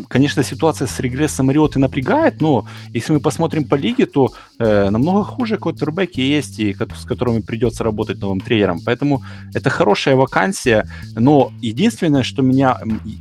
[0.07, 5.23] конечно, ситуация с регрессом Мариоты напрягает, но если мы посмотрим по лиге, то э, намного
[5.23, 8.81] хуже квотербеки есть, и с которыми придется работать новым тренером.
[8.85, 9.23] Поэтому
[9.55, 12.77] это хорошая вакансия, но единственное, что меня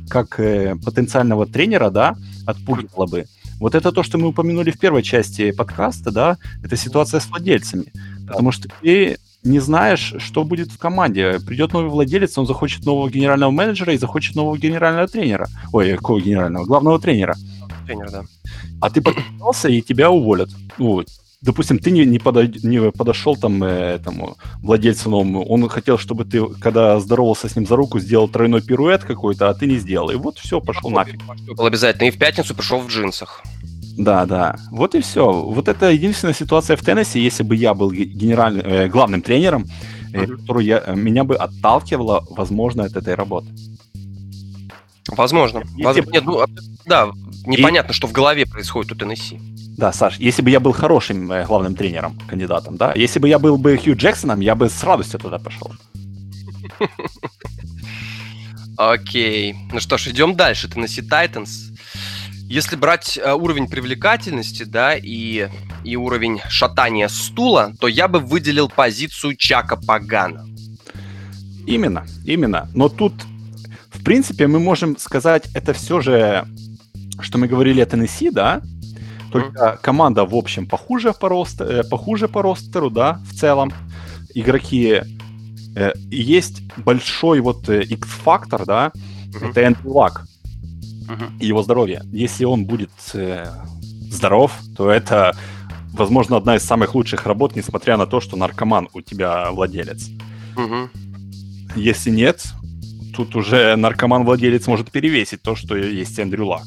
[0.07, 3.25] как э, потенциального тренера, да, отпугивало бы,
[3.59, 7.91] вот это то, что мы упомянули в первой части подкаста, да, это ситуация с владельцами.
[8.27, 11.39] Потому что ты не знаешь, что будет в команде.
[11.45, 15.47] Придет новый владелец, он захочет нового генерального менеджера и захочет нового генерального тренера.
[15.71, 16.65] Ой, какого генерального?
[16.65, 17.35] Главного тренера.
[17.85, 18.23] Тренер, да.
[18.79, 20.49] А ты подписался, и тебя уволят.
[20.77, 21.03] Ну,
[21.41, 26.25] допустим, ты не, не, подойд, не подошел там э, этому владельцу новому, он хотел, чтобы
[26.25, 30.11] ты, когда здоровался с ним за руку, сделал тройной пируэт какой-то, а ты не сделал.
[30.11, 31.19] И вот все, пошел нафиг.
[31.47, 32.07] Был обязательно.
[32.07, 33.43] И в пятницу пришел в джинсах.
[33.97, 34.55] Да, да.
[34.71, 35.31] Вот и все.
[35.31, 39.65] Вот это единственная ситуация в Теннессе, если бы я был генеральным, э, главным тренером,
[40.13, 40.37] uh-huh.
[40.37, 43.47] который я, э, меня бы отталкивало, возможно, от этой работы.
[45.07, 45.63] Возможно.
[45.77, 45.95] Воз...
[45.95, 46.45] Нет, ну,
[46.85, 47.11] да,
[47.45, 47.93] непонятно, и...
[47.93, 49.39] что в голове происходит у Теннесси.
[49.77, 53.39] Да, Саш, если бы я был хорошим э, главным тренером, кандидатом, да, если бы я
[53.39, 55.71] был бы Хью Джексоном, я бы с радостью туда пошел.
[58.77, 59.55] Окей.
[59.71, 60.69] Ну что ж, идем дальше.
[60.69, 61.71] Теннесси Тайтанс
[62.51, 65.47] если брать э, уровень привлекательности, да, и,
[65.85, 70.45] и уровень шатания стула, то я бы выделил позицию Чака Пагана.
[71.65, 72.69] Именно, именно.
[72.73, 73.13] Но тут,
[73.93, 76.45] в принципе, мы можем сказать, это все же,
[77.21, 78.61] что мы говорили о Теннесси, да,
[79.31, 83.71] только команда, в общем, похуже по, рост, э, похуже по ростеру, да, в целом.
[84.35, 85.01] Игроки...
[85.77, 89.51] Э, есть большой вот X-фактор, да, mm-hmm.
[89.51, 90.25] это Эндрю Лак.
[91.39, 92.01] И его здоровье.
[92.11, 93.47] Если он будет э,
[94.09, 95.35] здоров, то это,
[95.93, 100.09] возможно, одна из самых лучших работ, несмотря на то, что наркоман у тебя владелец.
[101.75, 102.43] Если нет,
[103.15, 106.65] тут уже наркоман-владелец может перевесить то, что есть Эндрю Лак.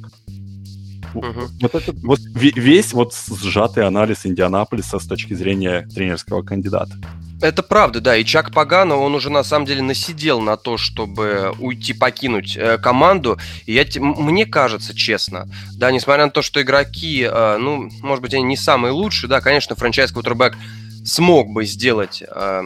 [1.14, 6.92] Вот это вот ве- весь вот сжатый анализ Индианаполиса с точки зрения тренерского кандидата.
[7.40, 8.16] Это правда, да.
[8.16, 12.78] И Чак Пагано, он уже на самом деле насидел на то, чтобы уйти, покинуть э,
[12.78, 13.38] команду.
[13.66, 18.34] И я, мне кажется, честно, да, несмотря на то, что игроки, э, ну, может быть,
[18.34, 20.56] они не самые лучшие, да, конечно, франчайз квотербек
[21.04, 22.62] смог бы сделать э,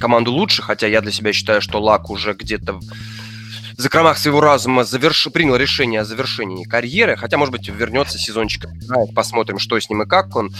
[0.00, 2.80] команду лучше, хотя я для себя считаю, что Лак уже где-то
[3.76, 5.28] в закромах своего разума заверш...
[5.32, 8.66] принял решение о завершении карьеры, хотя, может быть, вернется сезончик,
[9.14, 10.54] посмотрим, что с ним и как он.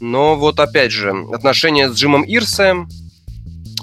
[0.00, 2.88] Но вот опять же, отношения с Джимом Ирсом,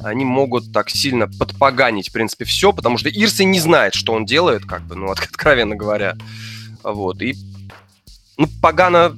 [0.04, 4.26] они могут так сильно подпоганить, в принципе, все, потому что Ирсей не знает, что он
[4.26, 6.16] делает, как бы, ну, от- откровенно говоря.
[6.84, 7.36] Вот, и
[8.38, 9.16] ну, Пагана...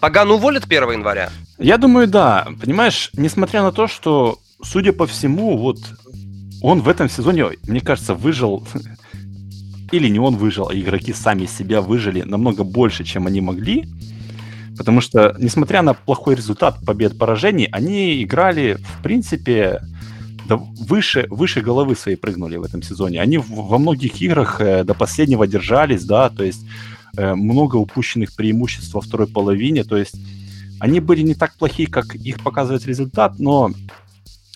[0.00, 1.30] Пагана уволят 1 января.
[1.58, 2.46] Я думаю, да.
[2.60, 5.78] Понимаешь, несмотря на то, что, судя по всему, вот
[6.62, 8.66] он в этом сезоне, мне кажется, выжил,
[9.92, 13.88] или не он выжил, а игроки сами себя выжили намного больше, чем они могли.
[14.76, 19.80] Потому что, несмотря на плохой результат побед-поражений, они играли, в принципе,
[20.48, 23.20] выше, выше головы своей прыгнули в этом сезоне.
[23.20, 26.64] Они во многих играх э, до последнего держались, да, то есть
[27.16, 30.16] э, много упущенных преимуществ во второй половине, то есть
[30.78, 33.70] они были не так плохи, как их показывает результат, но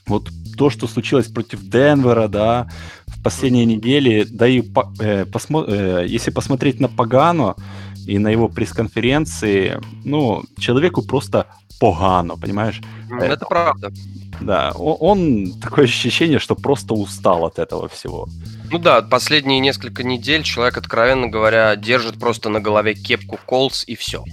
[0.07, 2.69] вот то, что случилось против Денвера, да,
[3.07, 7.55] в последние недели, да и по- э, посмо- э, если посмотреть на Пагано
[8.07, 11.47] и на его пресс-конференции, ну, человеку просто
[11.81, 12.81] погано, понимаешь?
[13.11, 13.93] Это, Это- правда.
[14.41, 18.29] Да, о- он такое ощущение, что просто устал от этого всего.
[18.71, 23.95] Ну да, последние несколько недель человек, откровенно говоря, держит просто на голове кепку Колс и
[23.95, 24.25] все.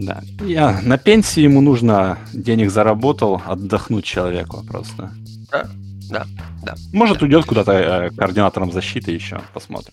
[0.00, 0.22] Да.
[0.40, 5.12] Я на пенсии ему нужно денег заработал, отдохнуть человеку просто.
[5.52, 5.66] Да,
[6.08, 6.26] да,
[6.62, 6.74] да.
[6.92, 9.92] Может, уйдет куда-то э, координатором защиты еще, посмотрим.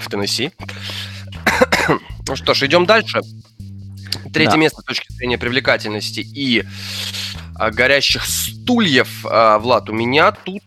[0.00, 0.50] в Теннесси.
[2.26, 3.20] ну что ж, идем дальше.
[4.32, 4.56] Третье Да.
[4.56, 6.64] место с точки зрения привлекательности и
[7.54, 10.62] а, горящих стульев, а, Влад, у меня тут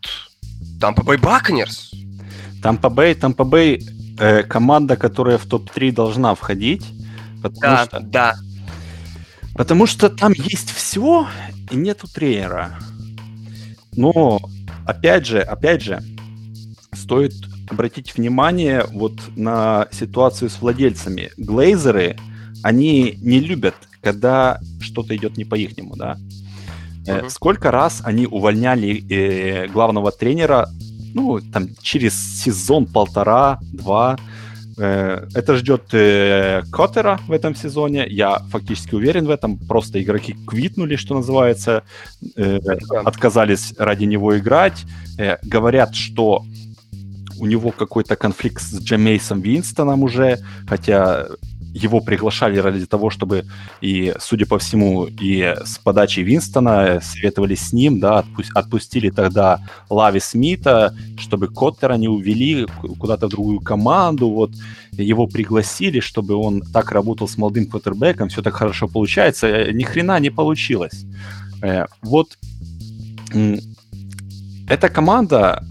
[0.79, 1.91] Тампа Бэй Бакнерс.
[2.61, 3.83] Тампа Бэй, Тампа Бэй
[4.19, 6.85] э, команда, которая в топ-3 должна входить,
[7.41, 8.36] потому, Да, что, да.
[9.56, 11.28] потому что там есть все
[11.71, 12.78] и нету тренера.
[13.93, 14.39] Но
[14.86, 16.02] опять же, опять же,
[16.93, 17.34] стоит
[17.69, 21.32] обратить внимание вот на ситуацию с владельцами.
[21.38, 22.17] Глейзеры,
[22.63, 26.17] они не любят, когда что-то идет не по-ихнему, да.
[27.08, 27.30] Э, Мгм.
[27.30, 30.69] Сколько раз они увольняли э, главного тренера,
[31.13, 34.17] ну, там, через сезон, полтора, два.
[34.79, 38.05] Э, это ждет э, Коттера в этом сезоне.
[38.07, 39.57] Я фактически уверен в этом.
[39.57, 41.83] Просто игроки квитнули, что называется.
[42.37, 42.59] Э,
[43.03, 44.85] отказались ради него играть.
[45.43, 46.45] Говорят, что
[47.39, 51.27] у него какой-то конфликт с Джемейсом Винстоном уже, хотя
[51.73, 53.45] его приглашали ради того, чтобы
[53.82, 59.60] и, судя по всему, и с подачи Винстона советовали с ним, да, отпу- отпустили тогда
[59.89, 64.51] Лави Смита, чтобы Коттера не увели ку- куда-то в другую команду, вот,
[64.91, 69.84] его пригласили, чтобы он так работал с молодым квотербеком, все так хорошо получается, Э, ни
[69.84, 71.05] хрена не получилось.
[71.62, 72.38] Э, Вот
[74.67, 75.63] эта команда,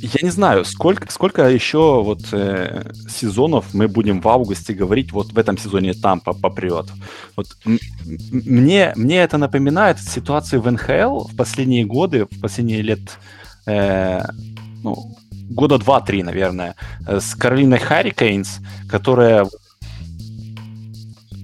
[0.00, 5.32] я не знаю, сколько, сколько еще вот э, сезонов мы будем в августе говорить, вот
[5.32, 6.86] в этом сезоне Тампа попрет.
[7.36, 13.18] Вот мне, мне это напоминает ситуацию в НХЛ в последние годы, в последние лет,
[13.66, 14.22] э,
[14.82, 15.16] ну,
[15.50, 16.74] года два-три, наверное,
[17.06, 19.46] э, с Каролиной Харрикейнс, которая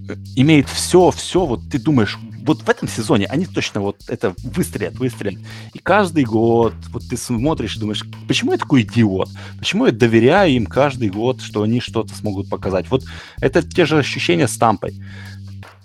[0.36, 4.94] имеет все, все, вот ты думаешь, вот в этом сезоне они точно вот это выстрелят,
[4.96, 5.40] выстрелят.
[5.72, 9.30] И каждый год вот ты смотришь и думаешь, почему я такой идиот?
[9.59, 12.90] Почему я доверяю им каждый год, что они что-то смогут показать?
[12.90, 13.05] Вот
[13.40, 14.94] это те же ощущения с Тампой.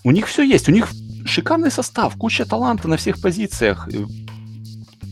[0.03, 0.89] У них все есть, у них
[1.25, 3.87] шикарный состав, куча таланта на всех позициях.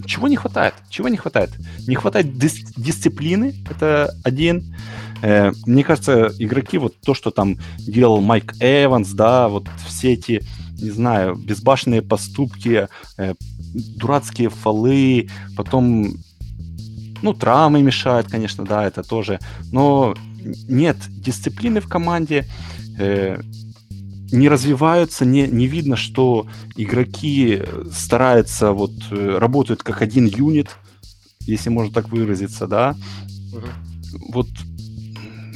[0.05, 0.73] Чего не хватает?
[0.89, 1.51] Чего не хватает?
[1.87, 4.75] Не хватает дис- дисциплины, это один.
[5.21, 10.43] Э, мне кажется, игроки, вот то, что там делал Майк Эванс, да, вот все эти,
[10.79, 12.87] не знаю, безбашенные поступки,
[13.17, 13.33] э,
[13.97, 16.17] дурацкие фолы, потом,
[17.21, 19.39] ну, травмы мешают, конечно, да, это тоже,
[19.71, 20.15] но
[20.67, 22.45] нет дисциплины в команде,
[22.99, 23.39] э,
[24.31, 30.75] не развиваются, не, не видно, что игроки стараются, вот, э, работают как один юнит,
[31.41, 32.95] если можно так выразиться, да.
[33.53, 34.31] Мгм.
[34.33, 34.47] Вот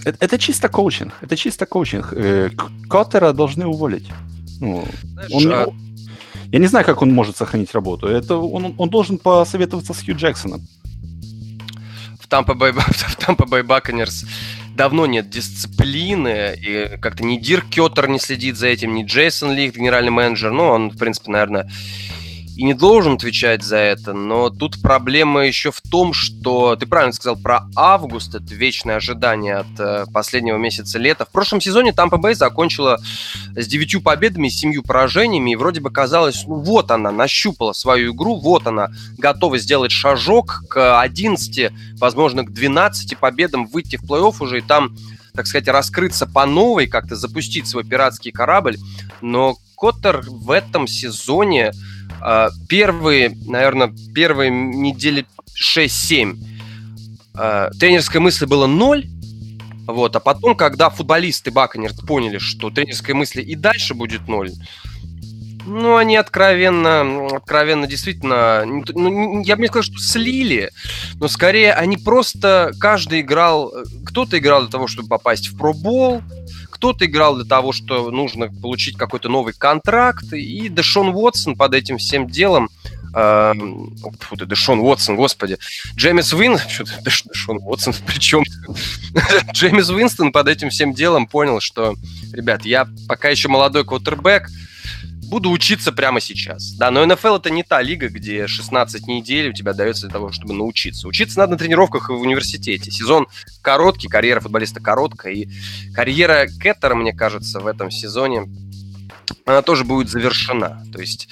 [0.03, 1.13] Это, это чисто коучинг.
[1.21, 2.13] Это чисто коучинг.
[2.13, 2.49] Э,
[2.89, 4.09] Коттера должны уволить.
[4.59, 5.67] Ну, Знаешь, он, а...
[6.51, 8.07] Я не знаю, как он может сохранить работу.
[8.07, 10.67] Это он, он должен посоветоваться с Хью Джексоном.
[12.19, 14.25] В Тампа Бэй, в Тампа Бэй Баконерс
[14.75, 19.69] давно нет дисциплины, и как-то ни Дирк Кеттер не следит за этим, ни Джейсон Ли,
[19.69, 20.51] генеральный менеджер.
[20.51, 21.69] Ну, он, в принципе, наверное,
[22.61, 27.11] и не должен отвечать за это, но тут проблема еще в том, что ты правильно
[27.11, 31.25] сказал про август, это вечное ожидание от э, последнего месяца лета.
[31.25, 33.01] В прошлом сезоне Тампа Бэй закончила
[33.55, 38.35] с девятью победами, семью поражениями, и вроде бы казалось, ну вот она, нащупала свою игру,
[38.35, 44.59] вот она готова сделать шажок к 11, возможно, к 12 победам, выйти в плей-офф уже
[44.59, 44.95] и там
[45.33, 48.77] так сказать, раскрыться по новой, как-то запустить свой пиратский корабль.
[49.21, 51.71] Но Коттер в этом сезоне
[52.69, 56.37] первые, наверное, первые недели 6-7
[57.33, 59.05] а, тренерской мысли было ноль,
[59.87, 64.51] вот, а потом, когда футболисты Баконерс поняли, что тренерской мысли и дальше будет ноль,
[65.65, 70.71] ну, они откровенно, откровенно действительно, ну, я бы не сказал, что слили,
[71.15, 73.71] но скорее они просто, каждый играл,
[74.05, 76.21] кто-то играл для того, чтобы попасть в пробол,
[76.81, 81.97] кто-то играл для того, что нужно получить какой-то новый контракт, и Дэшон Уотсон под этим
[81.97, 82.69] всем делом
[83.13, 83.53] Uh,
[84.21, 85.57] фу ты, Дэшон Уотсон, господи.
[85.97, 86.57] Джеймис Вин...
[86.69, 88.41] Что-то Дэшон Уотсон, причем...
[89.51, 91.95] Джеймис Уинстон под этим всем делом понял, что,
[92.31, 94.47] ребят, я пока еще молодой квотербек,
[95.31, 96.73] буду учиться прямо сейчас.
[96.73, 100.33] Да, но НФЛ это не та лига, где 16 недель у тебя дается для того,
[100.33, 101.07] чтобы научиться.
[101.07, 102.91] Учиться надо на тренировках и в университете.
[102.91, 103.27] Сезон
[103.61, 105.49] короткий, карьера футболиста короткая, и
[105.93, 108.49] карьера Кеттера, мне кажется, в этом сезоне,
[109.45, 110.83] она тоже будет завершена.
[110.91, 111.29] То есть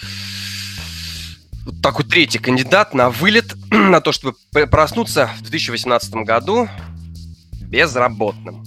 [1.65, 4.37] вот такой третий кандидат на вылет, на то, чтобы
[4.71, 6.69] проснуться в 2018 году
[7.59, 8.63] безработным.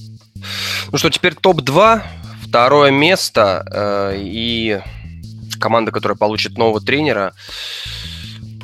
[0.92, 2.02] Ну что, теперь топ-2,
[2.46, 4.82] второе место э, и
[5.62, 7.32] команда, которая получит нового тренера,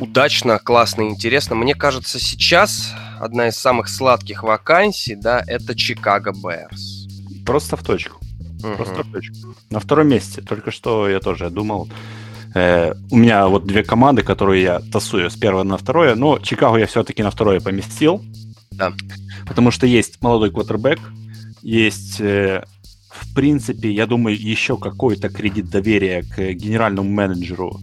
[0.01, 1.55] удачно, классно, интересно.
[1.55, 7.07] Мне кажется, сейчас одна из самых сладких вакансий, да, это Чикаго Берс.
[7.47, 8.21] Просто в точку.
[8.63, 8.75] Угу.
[8.77, 9.55] Просто в точку.
[9.71, 10.43] На втором месте.
[10.43, 11.89] Только что я тоже думал.
[12.55, 16.79] Э, у меня вот две команды, которые я тасую с первого на второе, но Чикаго
[16.79, 18.23] я все-таки на второе поместил.
[18.73, 18.93] Да.
[19.47, 20.99] Потому что есть молодой квотербек,
[21.63, 22.65] есть э,
[23.11, 27.81] в принципе, я думаю, еще какой-то кредит доверия к генеральному менеджеру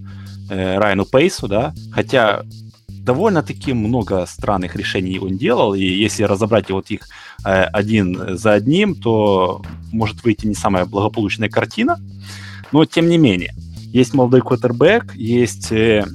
[0.50, 2.44] э, Райану Пейсу, да, хотя
[2.88, 7.08] довольно-таки много странных решений он делал, и если разобрать вот их
[7.46, 12.00] э, один за одним, то может выйти не самая благополучная картина,
[12.72, 16.06] но тем не менее, есть молодой квотербек, есть, э,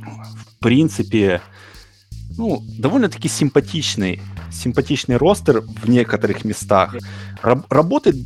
[0.00, 1.40] в принципе,
[2.36, 4.20] ну, довольно-таки симпатичный
[4.50, 6.96] симпатичный ростер в некоторых местах.
[7.42, 8.16] Раб- работает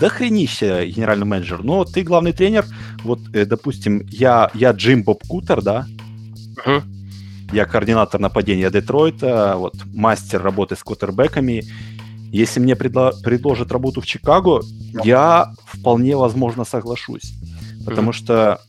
[0.00, 2.64] дохренища генеральный менеджер, но ты главный тренер,
[3.04, 5.86] вот, э, допустим, я, я Джим Боб Кутер, да,
[6.64, 6.82] uh-huh.
[7.52, 11.64] я координатор нападения Детройта, вот, мастер работы с квотербеками,
[12.32, 14.62] если мне предло- предложат работу в Чикаго,
[15.04, 17.34] я вполне возможно соглашусь,
[17.84, 18.14] потому uh-huh.
[18.14, 18.60] что,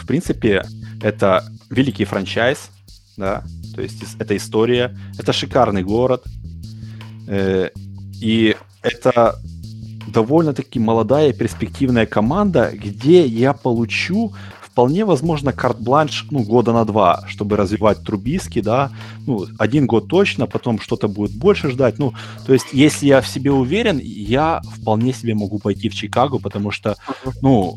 [0.00, 0.64] в принципе,
[1.00, 2.70] это великий франчайз,
[3.16, 3.44] да,
[3.74, 6.24] то есть это история, это шикарный город,
[7.28, 7.70] э,
[8.22, 9.36] и это
[10.06, 17.56] довольно-таки молодая перспективная команда, где я получу вполне возможно карт-бланш ну, года на два, чтобы
[17.56, 18.90] развивать Трубиски, да,
[19.26, 22.14] ну, один год точно, потом что-то будет больше ждать, ну,
[22.46, 26.70] то есть, если я в себе уверен, я вполне себе могу пойти в Чикаго, потому
[26.70, 26.96] что,
[27.42, 27.76] ну,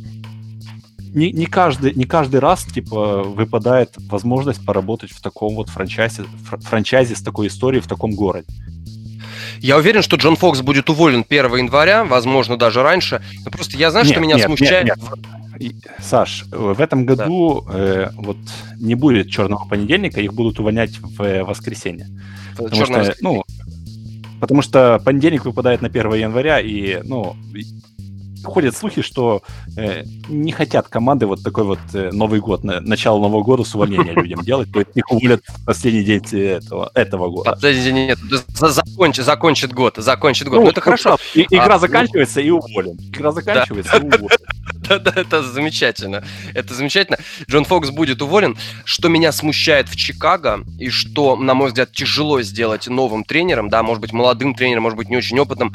[1.14, 6.24] не, не, каждый, не каждый раз, типа, выпадает возможность поработать в таком вот франчайзе,
[6.62, 8.48] франчайзе с такой историей в таком городе.
[9.60, 13.22] Я уверен, что Джон Фокс будет уволен 1 января, возможно, даже раньше.
[13.44, 14.86] Но просто я знаю, нет, что меня нет, смущает...
[14.86, 14.98] Нет,
[15.60, 15.76] нет.
[16.00, 17.74] Саш, в этом году да.
[17.74, 18.38] э, вот
[18.80, 22.08] не будет черного понедельника, их будут увольнять в э, воскресенье.
[22.58, 23.44] Потому что, ну,
[24.40, 27.36] потому что понедельник выпадает на 1 января, и, ну,
[28.46, 29.44] ходят слухи, что
[29.78, 33.76] э, не хотят команды вот такой вот э, Новый год, на, начало Нового года с
[33.76, 37.52] увольнения людям делать, то есть их уволят в последний день этого, этого года.
[37.52, 38.20] Последний день нет,
[38.50, 40.60] закончит, закончит год, закончит год.
[40.60, 41.18] Ну, ну это хорошо.
[41.34, 42.46] И, игра а, ну, заканчивается ну...
[42.46, 42.98] и уволен.
[43.14, 44.08] Игра заканчивается да.
[44.08, 44.38] и уволен.
[44.88, 46.24] Да-да, это замечательно.
[46.54, 47.18] Это замечательно.
[47.50, 48.56] Джон Фокс будет уволен.
[48.84, 53.82] Что меня смущает в Чикаго, и что, на мой взгляд, тяжело сделать новым тренером, да,
[53.84, 55.74] может быть, молодым тренером, может быть, не очень опытным,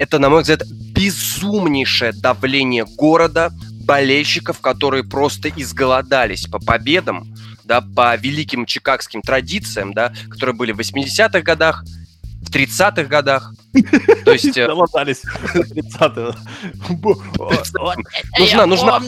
[0.00, 3.52] это, на мой взгляд, безумнейшее давление города,
[3.84, 7.34] болельщиков, которые просто изголодались по победам,
[7.64, 11.84] да, по великим чикагским традициям, да, которые были в 80-х годах,
[12.40, 13.52] в 30-х годах.
[14.24, 14.56] То есть...
[14.56, 16.34] э, Залатались в 30-е.
[18.38, 19.02] Нужна, нужна,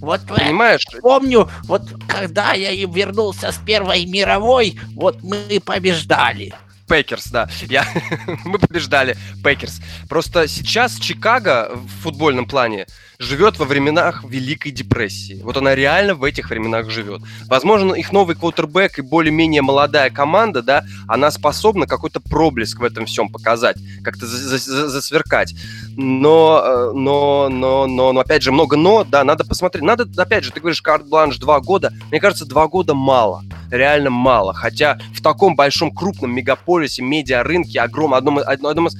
[0.00, 0.84] Вот понимаешь?
[1.00, 6.52] помню, вот когда я вернулся с Первой мировой, вот мы побеждали.
[6.88, 7.48] Пекерс, да.
[7.68, 7.86] Я...
[8.44, 9.80] Мы побеждали Пекерс.
[10.08, 12.86] Просто сейчас Чикаго в футбольном плане
[13.18, 15.40] живет во временах Великой депрессии.
[15.42, 17.22] Вот она реально в этих временах живет.
[17.46, 23.06] Возможно, их новый квотербек и более-менее молодая команда, да, она способна какой-то проблеск в этом
[23.06, 25.54] всем показать, как-то за- за- засверкать.
[25.96, 29.84] Но, э, но, но, но, но, опять же, много но, да, надо посмотреть.
[29.84, 31.92] Надо, опять же, ты говоришь, карт-бланш два года.
[32.10, 33.42] Мне кажется, два года мало.
[33.70, 34.54] Реально мало.
[34.54, 38.96] Хотя в таком большом, крупном мегаполисе, медиарынке, огромном, одном, одном, из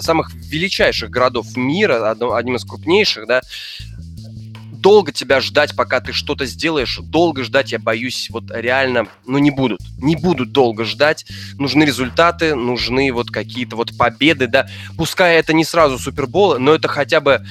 [0.00, 3.40] самых величайших городов мира, одним из крупнейших, да,
[4.86, 9.50] долго тебя ждать, пока ты что-то сделаешь, долго ждать, я боюсь, вот реально, ну, не
[9.50, 9.80] будут.
[9.98, 11.26] Не будут долго ждать.
[11.58, 14.68] Нужны результаты, нужны вот какие-то вот победы, да.
[14.96, 17.44] Пускай это не сразу Супербол, но это хотя бы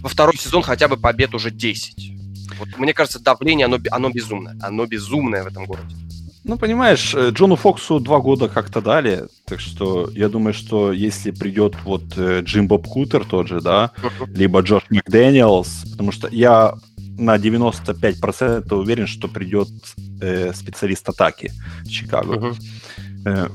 [0.00, 2.12] во второй сезон хотя бы побед уже 10.
[2.60, 4.56] Вот, мне кажется, давление, оно, оно безумное.
[4.62, 5.96] Оно безумное в этом городе.
[6.44, 11.30] Ну, понимаешь, э, Джону Фоксу два года как-то дали, так что я думаю, что если
[11.30, 13.92] придет вот э, Джим Боб Кутер тот же, да,
[14.34, 16.74] либо Джош Макдэниелс, потому что я
[17.16, 19.68] на 95% уверен, что придет
[20.20, 21.50] э, специалист атаки
[21.84, 22.54] в Чикаго, Мгм.
[23.26, 23.48] э,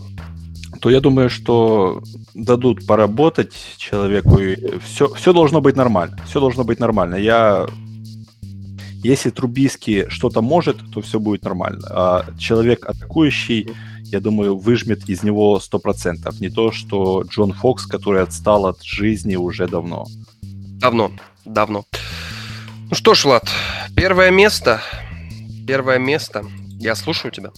[0.81, 2.01] то я думаю, что
[2.33, 6.17] дадут поработать человеку, и все, все должно быть нормально.
[6.25, 7.15] Все должно быть нормально.
[7.15, 7.67] Я
[9.03, 11.87] если Трубиский что-то может, то все будет нормально.
[11.89, 13.69] А человек атакующий,
[14.03, 16.35] я думаю, выжмет из него 100%.
[16.39, 20.05] Не то, что Джон Фокс, который отстал от жизни уже давно.
[20.41, 21.11] Давно,
[21.45, 21.85] давно.
[22.89, 23.47] Ну что ж, Влад,
[23.95, 24.81] первое место.
[25.67, 26.43] Первое место.
[26.79, 27.51] Я слушаю тебя.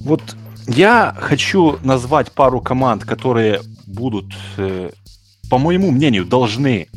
[0.00, 0.22] Вот
[0.66, 4.90] я хочу назвать пару команд, которые будут, э,
[5.50, 6.88] по моему мнению, должны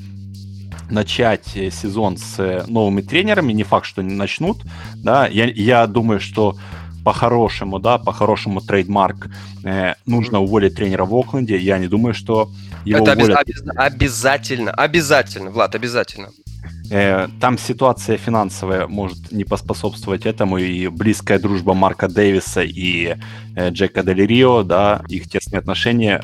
[0.94, 3.54] начать э, сезон с э, новыми тренерами.
[3.54, 4.58] Не факт, что они начнут.
[4.96, 6.56] Да, я, я думаю, что
[7.04, 9.28] по-хорошему, да, по-хорошему трейдмарк
[9.66, 11.58] э, нужно уволить тренера в Окленде.
[11.58, 12.50] Я не думаю, что
[12.86, 13.40] его Это уволят.
[13.48, 16.30] обяз- обязательно, обязательно, Влад, обязательно.
[16.92, 23.16] Э, Там ситуация финансовая может не поспособствовать этому, и близкая дружба Марка Дэвиса и
[23.56, 26.22] э, Джека Дель Рио, да, их тесные отношения.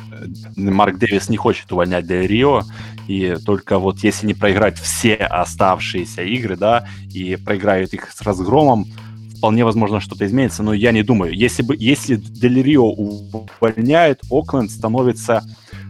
[0.55, 2.61] Марк Дэвис не хочет увольнять Дель Рио,
[3.10, 8.86] и только вот если не проиграть все оставшиеся игры, да, и проиграют их с разгромом,
[9.36, 11.34] вполне возможно что-то изменится, но я не думаю.
[11.34, 15.41] Если бы, если Дель Рио увольняют, Окленд становится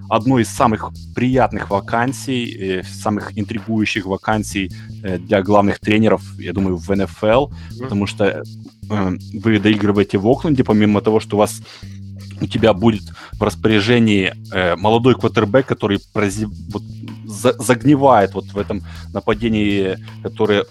[0.08, 4.72] одной из самых приятных вакансий, э, самых интригующих вакансий
[5.04, 7.50] э, для главных тренеров, я думаю, в НФЛ,
[7.82, 11.62] потому что э, вы доигрываете в Окленде, помимо того, что у вас
[12.42, 16.84] у тебя будет в распоряжении э, молодой квотербек, который прози- вот,
[17.26, 18.82] за- загнивает вот в этом
[19.14, 20.66] нападении, которое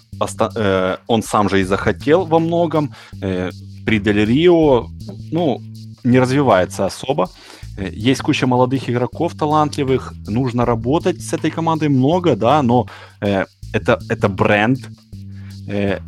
[0.55, 2.93] э, он сам же и захотел во многом.
[3.21, 3.51] Э,
[3.85, 4.87] при Дель Рио,
[5.31, 5.61] ну,
[6.03, 7.29] не развивается особо.
[7.77, 12.87] Э, Есть куча молодых игроков талантливых, нужно работать с этой командой много, да, но
[13.21, 14.79] э, это, это бренд,
[15.67, 15.99] э,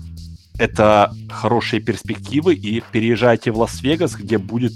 [0.58, 4.74] это хорошие перспективы, и переезжайте в Лас-Вегас, где будет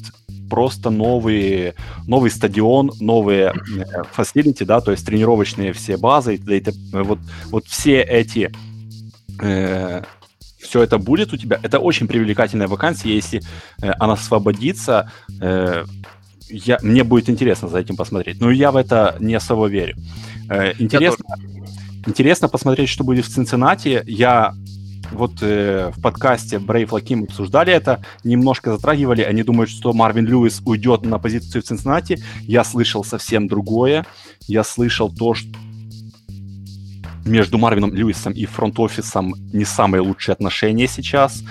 [0.49, 1.73] просто новый,
[2.07, 3.53] новый стадион, новые
[4.11, 7.03] facility, да, то есть тренировочные все базы, и и т.п.
[7.03, 7.19] вот,
[7.51, 8.51] вот все эти
[9.41, 10.03] э,
[10.59, 13.41] все это будет у тебя, это очень привлекательная вакансия, если
[13.81, 15.85] э, она освободится, э,
[16.49, 18.39] я, мне будет интересно за этим посмотреть.
[18.39, 19.95] Но я в это не особо верю.
[20.49, 21.25] Э, интересно,
[22.05, 24.03] интересно посмотреть, что будет в Цинциннати.
[24.05, 24.53] Я
[25.11, 29.21] вот э, в подкасте Brave Лаким обсуждали это, немножко затрагивали.
[29.21, 32.21] Они думают, что Марвин Льюис уйдет на позицию в Цинциннати.
[32.41, 34.05] Я слышал совсем другое.
[34.47, 35.49] Я слышал то, что
[37.25, 41.43] между Марвином Льюисом и фронт-офисом не самые лучшие отношения сейчас,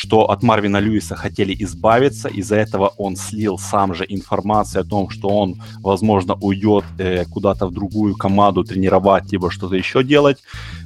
[0.00, 5.10] что от Марвина Льюиса хотели избавиться, из-за этого он слил сам же информацию о том,
[5.10, 10.38] что он, возможно, уйдет э, куда-то в другую команду тренировать, либо что-то еще делать.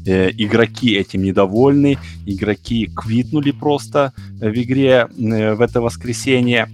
[0.05, 1.97] Э, игроки этим недовольны,
[2.27, 6.69] игроки квитнули просто в игре э, в это воскресенье.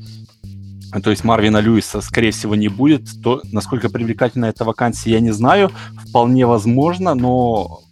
[1.05, 3.03] То есть Марвина Льюиса, скорее всего, не будет.
[3.23, 5.71] То, насколько привлекательна эта вакансия, я не знаю.
[6.09, 7.83] Вполне возможно, но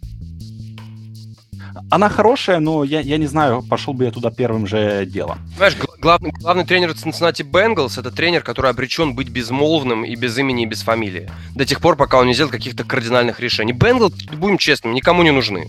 [1.89, 5.39] она хорошая, но я, я не знаю, пошел бы я туда первым же делом.
[5.57, 10.37] Знаешь, гла- главный, главный тренер Cincinnati Bengals это тренер, который обречен быть безмолвным и без
[10.37, 11.29] имени и без фамилии.
[11.55, 13.73] До тех пор, пока он не сделает каких-то кардинальных решений.
[13.73, 15.67] Бенгл, будем честными, никому не нужны.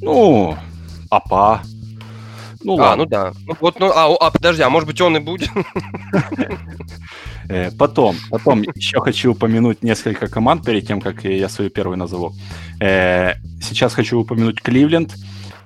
[0.00, 0.56] Ну,
[1.10, 1.62] апа.
[2.64, 3.04] Ну, а, ладно.
[3.04, 3.32] ну да.
[3.46, 5.50] Ну, вот, ну, а, а, подожди, а может быть он и будет?
[7.48, 12.32] Э, потом, потом еще хочу упомянуть несколько команд перед тем, как я свою первую назову.
[13.62, 15.14] Э, сейчас хочу упомянуть Кливленд.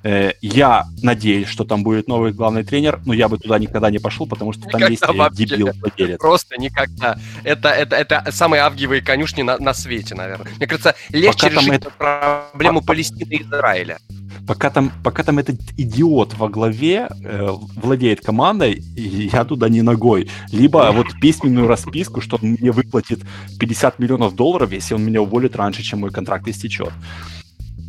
[0.02, 3.98] Э, я надеюсь, что там будет новый главный тренер, но я бы туда никогда не
[3.98, 6.18] пошел, потому что там есть дебил владелец.
[6.18, 7.18] Просто никогда.
[7.44, 10.52] Это, это, это самые авгиевые конюшни на, на свете, наверное.
[10.56, 11.90] Мне кажется, легче Пока решить это...
[11.90, 13.98] проблему Палестины и Израиля
[14.46, 20.30] пока там, пока там этот идиот во главе э, владеет командой, я туда не ногой.
[20.52, 23.20] Либо вот письменную расписку, что он мне выплатит
[23.58, 26.92] 50 миллионов долларов, если он меня уволит раньше, чем мой контракт истечет.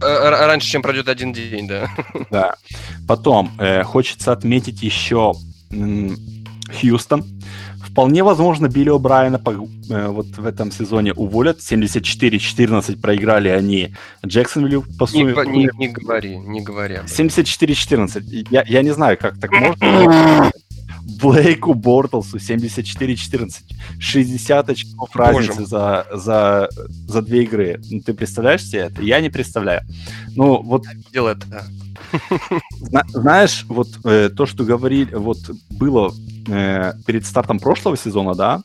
[0.02, 1.90] Э, раньше, чем пройдет один день, да.
[2.32, 2.56] Да.
[3.08, 5.34] Потом э, хочется отметить еще
[5.70, 7.26] Хьюстон.
[7.84, 9.42] Вполне возможно, Билли О'Брайена
[9.90, 11.60] э, вот в этом сезоне уволят.
[11.60, 13.96] 74-14 проиграли они
[14.26, 14.84] Джексонвиллю.
[15.00, 16.98] По не, не, не говори, не говори.
[17.06, 18.48] 74-14.
[18.52, 20.52] Я, я не знаю, как так можно.
[21.08, 23.50] Блейку Бортлсу 74-14.
[24.00, 26.70] 60 очков разницы за, за,
[27.08, 27.82] за две игры.
[27.90, 29.02] Ну, ты представляешь себе это?
[29.02, 29.82] Я не представляю.
[30.36, 30.86] Ну, вот...
[30.86, 31.66] Я видел это,
[33.14, 35.38] Знаешь, вот э, то, что говорили, вот
[35.72, 36.14] было
[36.48, 38.62] э, перед стартом прошлого сезона, да,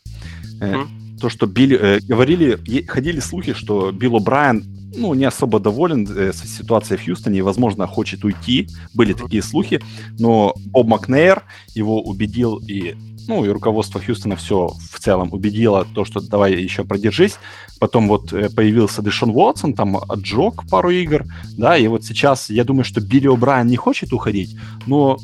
[0.60, 1.18] э, mm-hmm.
[1.20, 4.64] то, что Билли, э, говорили, ходили слухи, что Билл О'Брайен
[4.96, 8.68] ну, не особо доволен э, ситуацией в Хьюстоне и, возможно, хочет уйти.
[8.94, 9.80] Были такие слухи,
[10.18, 11.42] но Боб Макнейр
[11.74, 12.94] его убедил и
[13.28, 17.38] ну, и руководство Хьюстона все в целом убедило то, что давай еще продержись.
[17.78, 21.24] Потом вот э, появился Дэшон Уотсон, там отжег пару игр,
[21.56, 25.18] да, и вот сейчас я думаю, что Билли О'Брайен не хочет уходить, но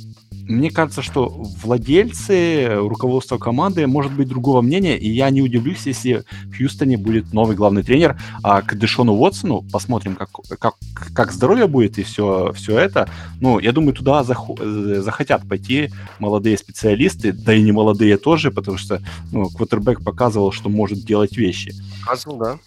[0.49, 1.29] мне кажется, что
[1.63, 7.35] владельцы, руководство команды может быть другого мнения, и я не удивлюсь, если в Хьюстоне будет
[7.35, 10.75] новый главный тренер, а к Дэшону Уотсону посмотрим, как, как,
[11.15, 13.11] как здоровье будет и все, все это.
[13.41, 18.51] Ну, я думаю, туда зах- э, захотят пойти молодые специалисты, да и не молодые тоже,
[18.51, 21.75] потому что ну, квотербек показывал, что может делать вещи.
[22.01, 22.59] Показывал, да.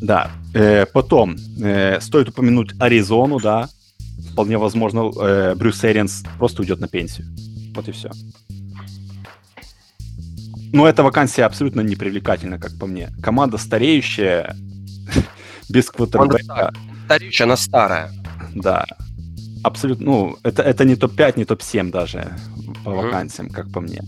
[0.00, 0.30] Да.
[0.54, 3.68] Э, потом э, стоит упомянуть Аризону, да
[4.36, 7.26] вполне возможно, э, Брюс Эрианс просто уйдет на пенсию.
[7.74, 8.10] Вот и все.
[10.74, 13.08] Но эта вакансия абсолютно непривлекательна, как по мне.
[13.22, 14.54] Команда стареющая,
[15.70, 16.74] без квотербека.
[17.06, 18.12] Стареющая, она старая.
[18.54, 18.84] Да.
[19.64, 22.30] Абсолютно, ну, это, это не топ-5, не топ-7 даже
[22.86, 24.00] по вакансиям, как по мне.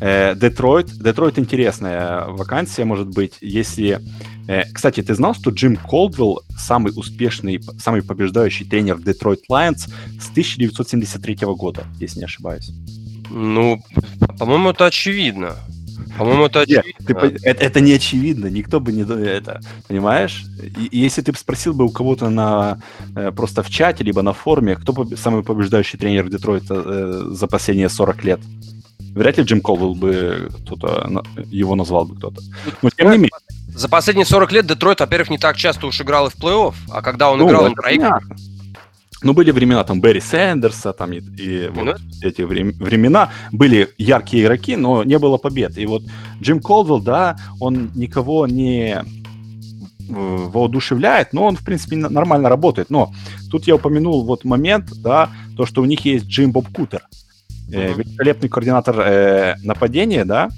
[0.00, 0.88] Э, Детройт.
[1.02, 4.00] Детройт интересная вакансия, может быть, если...
[4.46, 9.88] Э, кстати, ты знал, что Джим Колдвелл самый успешный, самый побеждающий тренер Детройт Lions
[10.20, 12.70] с 1973 года, если не ошибаюсь?
[13.30, 13.82] Ну,
[14.38, 15.54] по-моему, это очевидно.
[16.18, 16.92] По-моему, это очевидно.
[16.98, 20.44] Нет, ты, это, это не очевидно, никто бы не это, понимаешь?
[20.62, 22.78] И, если ты спросил бы у кого-то на
[23.14, 27.88] э, просто в чате либо на форуме, кто самый побеждающий тренер Детройта э, за последние
[27.88, 28.40] 40 лет,
[29.14, 32.40] вряд ли Джим Колвелл бы кто-то его назвал бы кто-то.
[32.82, 33.30] Но тем не менее.
[33.68, 37.02] За последние 40 лет Детройт, во-первых, не так часто уж играл и в плей-офф, а
[37.02, 38.20] когда он ну, играл, он проиграл.
[39.26, 43.30] Ну, были времена там Берри Сэндерса, там и, и вот эти времена.
[43.50, 45.76] Были яркие игроки, но не было побед.
[45.78, 46.04] И вот
[46.40, 49.02] Джим Колдвелл, да, он никого не
[50.08, 52.88] воодушевляет, но он, в принципе, нормально работает.
[52.88, 53.12] Но
[53.50, 57.02] тут я упомянул вот момент, да, то, что у них есть Джим Боб Кутер,
[57.72, 60.50] э, великолепный координатор э, нападения, да.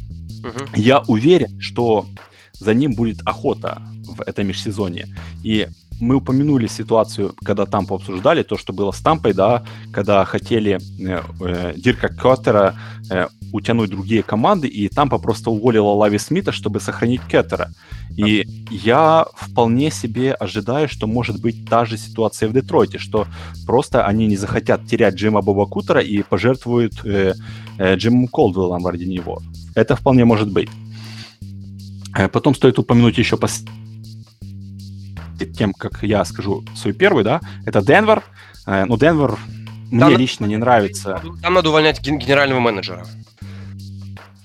[0.42, 0.68] Uh-huh.
[0.76, 2.04] Я уверен, что
[2.52, 5.06] за ним будет охота в этом межсезонье.
[5.42, 5.68] И
[6.00, 11.22] мы упомянули ситуацию, когда Тампа обсуждали, то, что было с Тампой, да, когда хотели э,
[11.40, 12.74] э, Дирка Кеттера
[13.10, 17.70] э, утянуть другие команды, и Тампа просто уволила Лави Смита, чтобы сохранить Кеттера.
[18.16, 23.26] И я вполне себе ожидаю, что может быть та же ситуация в Детройте, что
[23.66, 27.34] просто они не захотят терять Джима Боба Кутера и пожертвуют э,
[27.78, 29.40] э, Джимом Колдвеллом ради него.
[29.74, 30.68] Это вполне может быть.
[32.16, 33.36] Э, потом стоит упомянуть еще
[35.46, 38.22] тем, как я скажу свой первый, да, это Денвер.
[38.66, 39.38] Ну, Денвер
[39.90, 41.22] мне там лично не нравится.
[41.42, 43.06] Там надо увольнять генерального менеджера.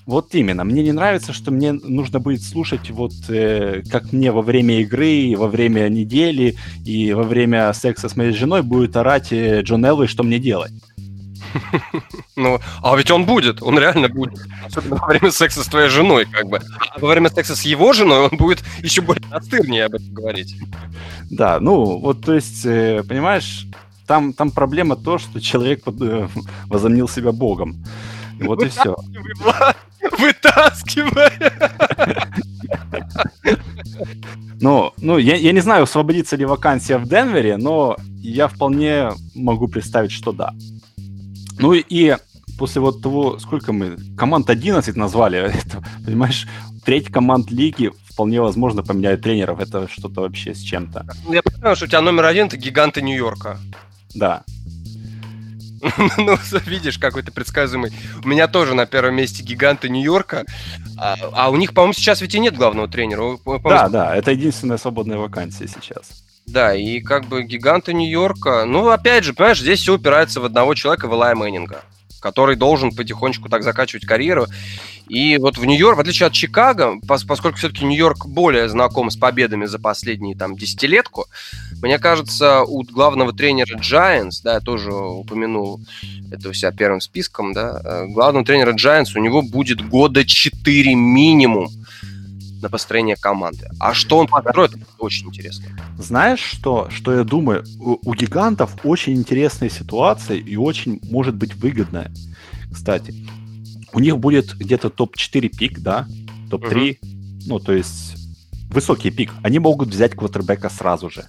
[0.06, 0.64] Вот именно.
[0.64, 5.34] Мне не нравится, что мне нужно будет слушать, вот э, как мне во время игры,
[5.34, 10.06] во время недели и во время секса с моей женой будет орать э, Джон Элвей,
[10.06, 10.72] что мне делать.
[12.36, 14.40] Ну, а ведь он будет, он реально будет.
[14.64, 16.60] Особенно во время секса с твоей женой, как бы.
[16.90, 20.56] А во время секса с его женой он будет еще более настырнее об этом говорить.
[21.30, 23.66] Да, ну, вот, то есть, э, понимаешь,
[24.06, 26.28] там, там проблема то, что человек э,
[26.66, 27.84] возомнил себя богом.
[28.40, 28.96] Вот и все.
[30.18, 31.30] Вытаскивай!
[34.60, 39.68] Ну, ну я, я не знаю, освободится ли вакансия в Денвере, но я вполне могу
[39.68, 40.52] представить, что да.
[41.64, 42.14] Ну и
[42.58, 46.46] после вот того, сколько мы, команд 11 назвали, это, понимаешь,
[46.84, 49.60] треть команд лиги вполне возможно поменяют тренеров.
[49.60, 51.06] Это что-то вообще с чем-то.
[51.30, 53.58] Я понимаю, что у тебя номер один это гиганты Нью-Йорка.
[54.14, 54.44] Да.
[56.18, 56.36] ну,
[56.66, 57.92] видишь, какой то предсказуемый.
[58.22, 60.44] У меня тоже на первом месте гиганты Нью-Йорка.
[60.98, 63.38] А, а у них, по-моему, сейчас ведь и нет главного тренера.
[63.64, 66.23] Да, да, это единственная свободная вакансия сейчас.
[66.46, 68.64] Да, и как бы гиганты Нью-Йорка.
[68.66, 71.82] Ну, опять же, понимаешь, здесь все упирается в одного человека, в Илая Мэннинга
[72.24, 74.46] который должен потихонечку так закачивать карьеру.
[75.08, 79.66] И вот в Нью-Йорк, в отличие от Чикаго, поскольку все-таки Нью-Йорк более знаком с победами
[79.66, 81.26] за последние там десятилетку,
[81.82, 85.80] мне кажется, у главного тренера Giants, да, я тоже упомянул
[86.32, 90.94] это у себя первым списком, да, э, главного тренера Giants у него будет года 4
[90.94, 91.68] минимум
[92.64, 93.68] на построение команды.
[93.78, 95.66] А что он построит, это очень интересно.
[95.98, 97.64] Знаешь, что, что я думаю?
[97.78, 102.10] У, у гигантов очень интересная ситуация и очень может быть выгодная.
[102.72, 103.14] Кстати,
[103.92, 106.06] у них будет где-то топ-4 пик, да,
[106.50, 107.10] топ-3, угу.
[107.46, 108.16] ну, то есть
[108.70, 109.30] высокий пик.
[109.42, 111.26] Они могут взять квотербека сразу же.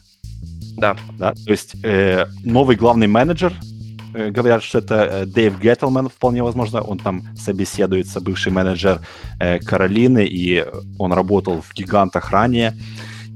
[0.77, 0.95] Да.
[1.19, 1.33] да?
[1.33, 3.53] То есть э, новый главный менеджер
[4.31, 9.01] говорят, что это э, Дэйв Геттелман, вполне возможно, он там собеседуется, бывший менеджер
[9.39, 10.65] э, Каролины, и
[10.97, 12.73] он работал в гигантах ранее.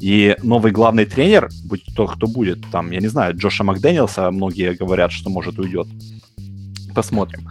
[0.02, 4.74] И новый главный тренер, будь то кто будет, там, я не знаю, Джоша Макдэниелса, многие
[4.74, 5.88] говорят, что может уйдет.
[6.96, 7.48] Посмотрим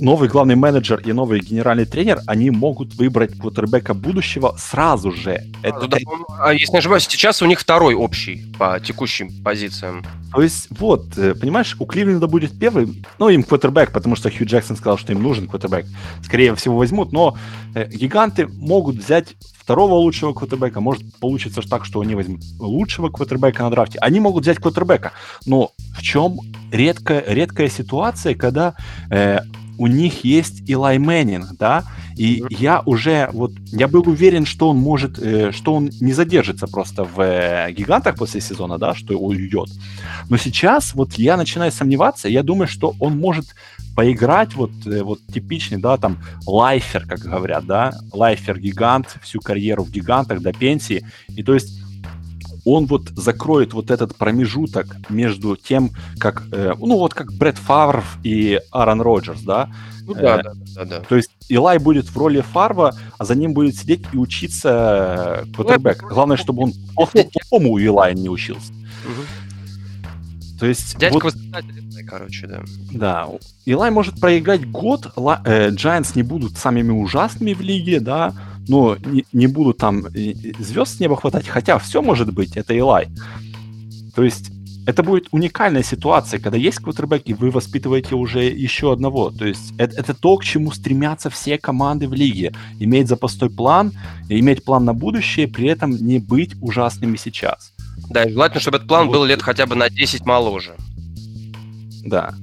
[0.00, 5.42] новый главный менеджер и новый генеральный тренер, они могут выбрать квотербека будущего сразу же.
[5.62, 5.86] Это...
[5.86, 5.98] Да,
[6.38, 10.04] а если не ошибаюсь, сейчас у них второй общий по текущим позициям.
[10.32, 14.46] То есть, вот, э, понимаешь, у Кливленда будет первый, ну, им квотербек, потому что Хью
[14.46, 15.86] Джексон сказал, что им нужен квотербек.
[16.22, 17.36] Скорее всего, возьмут, но
[17.74, 19.34] э, гиганты могут взять
[19.70, 20.80] второго лучшего квотербека.
[20.80, 23.98] Может получится так, что они возьмут лучшего квотербека на драфте.
[24.00, 25.12] Они могут взять квотербека.
[25.46, 26.40] Но в чем
[26.72, 28.74] редкая, редкая ситуация, когда
[29.10, 29.40] э,
[29.80, 34.76] у них есть Илай Мэннинг, да, и я уже вот, я был уверен, что он
[34.76, 39.70] может, э, что он не задержится просто в э, гигантах после сезона, да, что уйдет.
[40.28, 43.46] Но сейчас вот я начинаю сомневаться, я думаю, что он может
[43.96, 49.90] поиграть вот, э, вот типичный, да, там, лайфер, как говорят, да, лайфер-гигант, всю карьеру в
[49.90, 51.79] гигантах до пенсии, и то есть
[52.64, 58.04] он вот закроет вот этот промежуток между тем, как, э, ну вот как Брэд Фавр
[58.22, 59.70] и Аарон Роджерс, да?
[60.06, 61.00] Ну да, э, да, да, да.
[61.00, 66.02] То есть Илай будет в роли Фарва, а за ним будет сидеть и учиться квотербек.
[66.02, 68.72] Главное, чтобы он плохому у Илая не учился.
[70.58, 70.98] То есть...
[70.98, 71.34] Дядька вот,
[72.06, 72.62] короче, да.
[72.92, 73.28] Да.
[73.64, 78.34] Илай может проиграть год, Giants не будут самыми ужасными в лиге, да,
[78.70, 80.06] но не, не будут там
[80.58, 83.08] звезд с неба хватать, хотя все может быть, это Илай.
[84.14, 84.52] То есть
[84.86, 89.30] это будет уникальная ситуация, когда есть квотербек, и вы воспитываете уже еще одного.
[89.30, 92.52] То есть это, это то, к чему стремятся все команды в лиге.
[92.78, 93.92] Иметь запасной план,
[94.28, 97.72] иметь план на будущее, при этом не быть ужасными сейчас.
[98.08, 99.14] Да, и желательно, чтобы этот план вот.
[99.14, 100.76] был лет хотя бы на 10 моложе.
[102.04, 102.34] Да.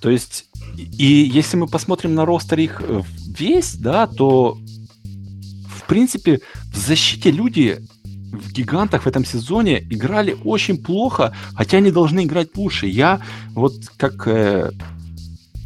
[0.00, 2.82] То есть, и если мы посмотрим на ростер их
[3.38, 4.58] весь, да, то
[5.86, 6.40] принципе,
[6.72, 7.78] в защите люди
[8.32, 12.86] в гигантах в этом сезоне играли очень плохо, хотя они должны играть лучше.
[12.86, 13.20] Я
[13.54, 14.70] вот как э,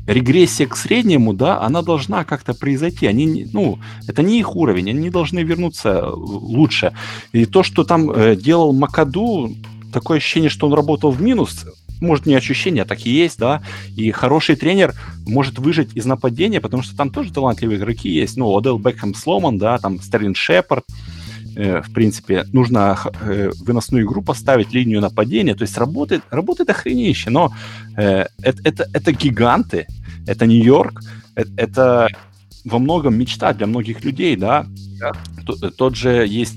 [0.06, 3.06] регрессия к среднему, да, она должна как-то произойти.
[3.06, 6.92] Они, ну, это не их уровень, они должны вернуться лучше.
[7.32, 9.54] И то, что там э, делал Макаду,
[9.92, 11.66] такое ощущение, что он работал в минус,
[12.00, 13.62] может, не ощущение, а так и есть, да,
[13.96, 14.94] и хороший тренер
[15.26, 19.58] может выжить из нападения, потому что там тоже талантливые игроки есть, ну, Одел Бекхэм Сломан,
[19.58, 20.84] да, там Стерлин Шепард,
[21.56, 27.30] э, в принципе, нужно э, выносную игру поставить, линию нападения, то есть работает, работает охренеюще,
[27.30, 27.52] но
[27.96, 29.86] э, это, это, это гиганты,
[30.26, 31.02] это Нью-Йорк,
[31.34, 32.08] это, это
[32.64, 34.66] во многом мечта для многих людей, да,
[34.98, 35.12] да.
[35.46, 36.56] Тот, тот же есть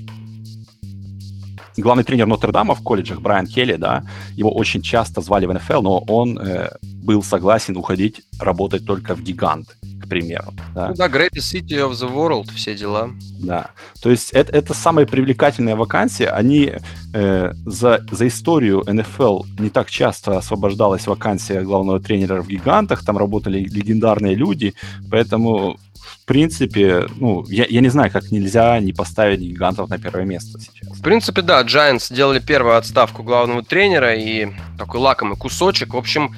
[1.82, 4.04] главный тренер Нотр-Дама в колледжах Брайан Келли, да,
[4.36, 9.22] его очень часто звали в НФЛ, но он э, был согласен уходить работать только в
[9.22, 10.52] гигант, к примеру.
[10.74, 13.10] Да, ну, да Greatest City of the World, все дела.
[13.40, 13.70] Да,
[14.02, 16.72] то есть это, это самые привлекательные вакансии, они
[17.12, 23.18] э, за, за историю НФЛ не так часто освобождалась вакансия главного тренера в гигантах, там
[23.18, 24.74] работали легендарные люди,
[25.10, 25.78] поэтому
[26.24, 30.58] в принципе, ну, я, я не знаю, как нельзя не поставить гигантов на первое место
[30.58, 30.96] сейчас.
[30.96, 34.48] В принципе, да, Giants сделали первую отставку главного тренера и
[34.78, 35.92] такой лакомый кусочек.
[35.92, 36.34] В общем,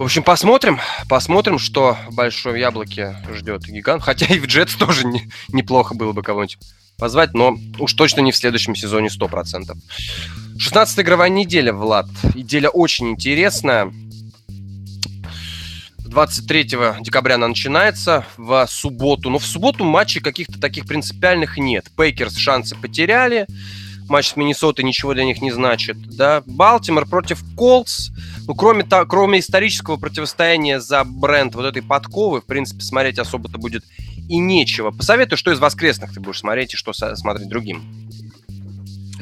[0.00, 0.80] в общем, посмотрим,
[1.10, 4.02] посмотрим, что в большом яблоке ждет гигант.
[4.02, 6.56] Хотя и в Джетс тоже не, неплохо было бы кого-нибудь
[6.96, 9.76] позвать, но уж точно не в следующем сезоне 100%.
[10.58, 12.06] 16 игровая неделя, Влад.
[12.34, 13.92] Неделя очень интересная.
[15.98, 16.64] 23
[17.00, 19.28] декабря она начинается в субботу.
[19.28, 21.90] Но в субботу матчей каких-то таких принципиальных нет.
[21.94, 23.46] Пейкерс шансы потеряли.
[24.08, 25.96] Матч с Миннесотой ничего для них не значит.
[26.16, 26.42] Да?
[26.46, 28.10] Балтимор против Колтс.
[28.50, 33.84] Ну, кроме, кроме исторического противостояния за бренд вот этой подковы, в принципе, смотреть особо-то будет
[34.28, 34.90] и нечего.
[34.90, 37.80] Посоветую, что из воскресных ты будешь смотреть и что смотреть другим.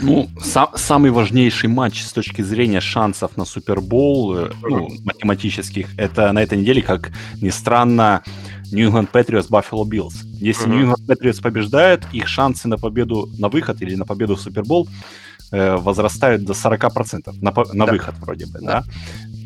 [0.00, 6.32] Ну, сам, самый важнейший матч с точки зрения шансов на Супербол, э, ну, математических, это
[6.32, 7.12] на этой неделе, как
[7.42, 8.22] ни странно,
[8.72, 10.24] New England Patriots Buffalo Bills.
[10.40, 10.70] Если uh-huh.
[10.70, 14.88] New England Patriots побеждают, их шансы на победу на выход или на победу в Супербол
[15.50, 17.32] возрастают до 40%.
[17.40, 17.92] На, на да.
[17.92, 18.82] выход вроде бы, да.
[18.82, 18.84] да.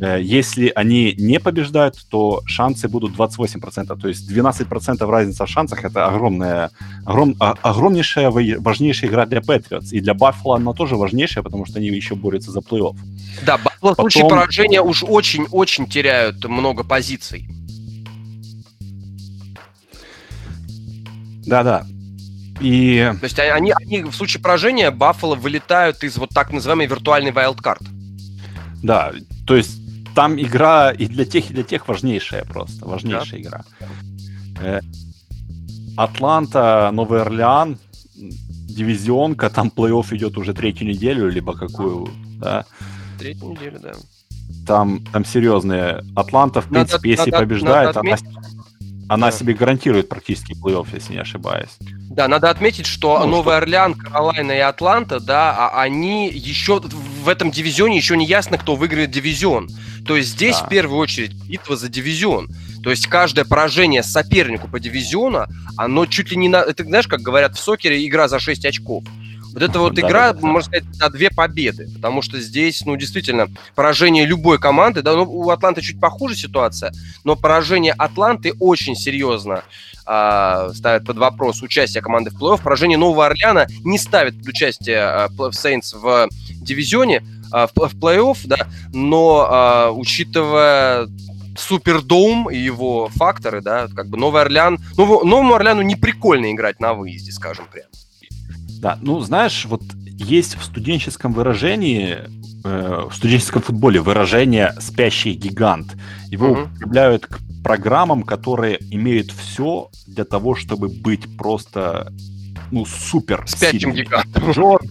[0.03, 4.00] Э, если они не побеждают, то шансы будут 28%.
[4.00, 6.70] То есть 12% разница в шансах это огромная,
[7.07, 9.90] огром, а, огромнейшая, важнейшая игра для Patriots.
[9.92, 12.96] И для Баффало она тоже важнейшая, потому что они еще борются за плей-офф.
[13.46, 17.46] Да, Баффало в случае поражения уж очень-очень теряют много позиций.
[21.46, 21.86] Да-да.
[22.63, 23.13] И...
[23.21, 27.83] То есть они, они в случае поражения Баффало вылетают из вот так называемой виртуальной вайлдкарт.
[28.83, 29.13] Да,
[29.47, 29.81] то есть
[30.15, 33.49] там игра и для тех, и для тех важнейшая просто, важнейшая да.
[33.49, 33.65] игра.
[34.61, 34.81] Э,
[35.97, 37.79] Атланта, Новый Орлеан,
[38.15, 42.65] дивизионка, там плей-офф идет уже третью неделю, либо какую, да?
[43.19, 43.93] Третью неделю, да.
[44.67, 46.05] Там, там серьезные.
[46.15, 48.49] Атланта, в принципе, надо, если надо, побеждает, надо отметить, она
[49.13, 49.37] она да.
[49.37, 51.71] себе гарантирует практически плей-офф, если не ошибаюсь.
[52.11, 53.57] Да, надо отметить, что ну, Новый что...
[53.59, 58.75] Орлеан, Каролайна и Атланта, да, а они еще в этом дивизионе еще не ясно, кто
[58.75, 59.69] выиграет дивизион.
[60.07, 60.65] То есть здесь да.
[60.65, 62.49] в первую очередь битва за дивизион.
[62.83, 65.47] То есть каждое поражение сопернику по дивизиону,
[65.77, 66.57] оно чуть ли не на...
[66.57, 69.05] Это знаешь, как говорят в сокере, игра за 6 очков.
[69.53, 74.24] Вот эта вот игра, можно сказать, на две победы, потому что здесь, ну, действительно, поражение
[74.24, 76.92] любой команды, да, ну, у Атланты чуть похуже ситуация,
[77.24, 79.62] но поражение Атланты очень серьезно
[80.07, 82.62] э, ставит под вопрос участие команды в плей-офф.
[82.62, 86.28] Поражение Нового Орлеана не ставит под участие э, Saints в
[86.62, 87.22] дивизионе,
[87.53, 91.09] э, в, в плей-офф, да, но э, учитывая
[91.57, 94.78] Супердоум и его факторы, да, как бы Новый Орлеан...
[94.96, 97.88] Ну, Новому Орлеану не прикольно играть на выезде, скажем прямо.
[98.83, 102.18] Да, ну знаешь, вот есть в студенческом выражении,
[102.64, 105.97] э, в студенческом футболе выражение «спящий гигант».
[106.30, 106.62] Его угу.
[106.62, 112.12] употребляют к программам, которые имеют все для того, чтобы быть просто,
[112.72, 114.51] ну, супер Спящим гигантом.
[114.51, 114.83] Джор...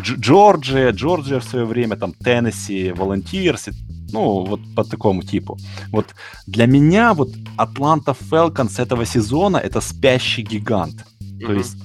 [0.00, 3.68] Джорджия, Джорджия в свое время, там, Теннесси, Волонтирс,
[4.10, 5.58] ну, вот по такому типу.
[5.92, 6.06] Вот
[6.48, 11.04] для меня вот Атланта Фелконс этого сезона это спящий гигант.
[11.20, 11.46] Mm-hmm.
[11.46, 11.76] То есть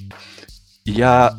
[0.88, 1.38] я,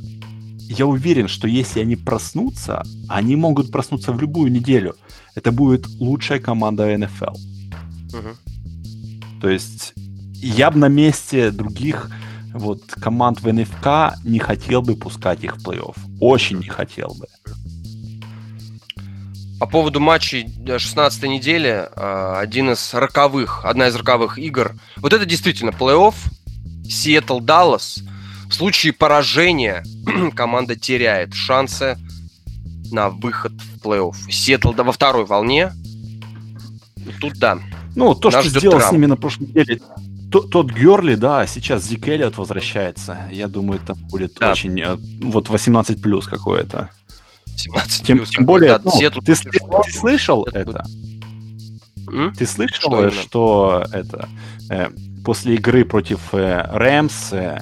[0.68, 4.94] я уверен, что если они проснутся, они могут проснуться в любую неделю.
[5.34, 7.34] Это будет лучшая команда НФЛ.
[8.14, 9.40] Угу.
[9.40, 9.94] То есть
[10.34, 12.11] я бы на месте других
[12.53, 15.96] вот команд в НФК не хотел бы пускать их в плей-офф.
[16.20, 17.26] Очень не хотел бы.
[19.59, 20.46] По поводу матчей
[20.78, 24.74] 16 недели, а, один из роковых, одна из роковых игр.
[24.96, 26.14] Вот это действительно плей-офф.
[26.84, 28.03] Сиэтл Даллас–
[28.49, 29.84] в случае поражения
[30.34, 31.99] команда теряет шансы
[32.90, 34.14] на выход в плей-офф.
[34.30, 35.72] Сиэтл да, во второй волне.
[37.20, 37.59] Тут да.
[37.94, 39.80] Ну, то, что сделал с ними на прошлой неделе,
[40.30, 43.18] тот, тот Герли, да, сейчас Зик Эллиот возвращается.
[43.30, 44.53] Я думаю, там будет да.
[44.53, 44.78] очень...
[44.80, 46.90] Э, вот 18 плюс какое-то.
[47.57, 50.84] 17 тем, тем более, ну, ты, ты, ты слышал это?
[52.11, 52.32] М?
[52.34, 54.28] Ты слышал, что, что это
[54.70, 54.90] э,
[55.24, 57.61] после игры против э, Рэмс э,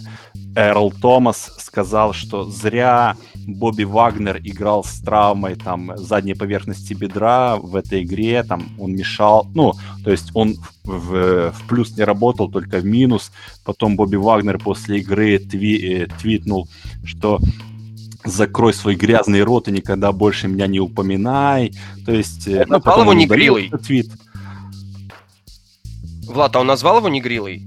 [0.57, 7.77] Эрл Томас сказал, что зря Бобби Вагнер играл с травмой там задней поверхности бедра в
[7.77, 12.79] этой игре, там он мешал, ну, то есть он в, в плюс не работал, только
[12.79, 13.33] в минус.
[13.65, 16.69] Потом Бобби Вагнер после игры тви, э, твитнул,
[17.05, 17.39] что
[18.25, 21.75] закрой свой грязный рот и никогда больше меня не упоминай.
[22.07, 22.49] То есть...
[22.49, 23.71] Он ну, назвал его негрилой.
[23.85, 24.11] Твит.
[26.27, 27.63] Влад, а он назвал его негрилой?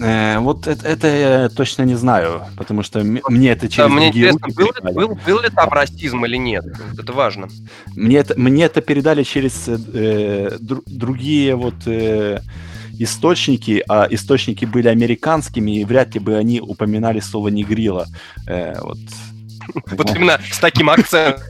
[0.00, 4.08] Э, вот это, это я точно не знаю, потому что мне это через да, мне
[4.08, 6.64] интересно, был, был, был ли там расизм или нет?
[6.98, 7.48] Это важно.
[7.96, 12.40] Мне это, мне это передали через э, дру, другие вот э,
[12.98, 18.06] источники, а источники были американскими, и вряд ли бы они упоминали слово «негрила».
[18.46, 18.98] Э, вот.
[19.90, 21.42] вот именно с таким акцентом.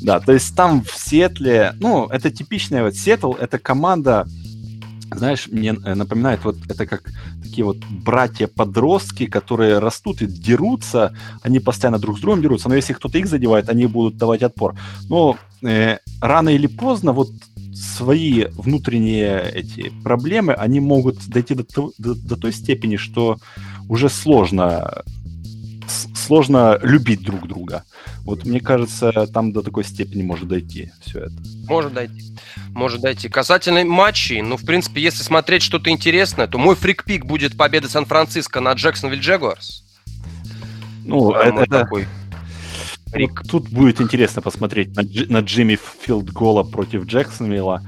[0.00, 4.26] Да, то есть там в Сетле, ну, это типичная вот Сетл, это команда,
[5.14, 7.10] знаешь, мне э, напоминает вот это как
[7.42, 12.92] такие вот братья-подростки, которые растут и дерутся, они постоянно друг с другом дерутся, но если
[12.92, 14.74] кто-то их задевает, они будут давать отпор.
[15.08, 17.30] Но э, рано или поздно вот
[17.74, 21.64] свои внутренние эти проблемы, они могут дойти до,
[21.98, 23.38] до, до той степени, что
[23.88, 25.04] уже сложно
[26.28, 27.84] сложно любить друг друга.
[28.28, 31.32] Вот мне кажется, там до такой степени может дойти все это.
[31.66, 32.36] Может дойти.
[32.74, 33.30] Может дойти.
[33.30, 38.60] Касательно матчей, ну, в принципе, если смотреть что-то интересное, то мой фрикпик будет победа Сан-Франциско
[38.60, 39.82] на Джексонвилл Джегуарс.
[41.06, 42.06] Ну, а, это, такой
[43.14, 47.82] вот тут будет интересно посмотреть на, на Джимми Филд Гола против Джексонвилла.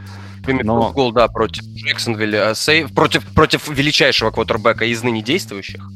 [0.46, 0.84] Джимми но...
[0.84, 2.54] Филд Гол, да, против Джексонвилля.
[2.54, 5.86] Сейв, против, против величайшего квотербека из ныне действующих.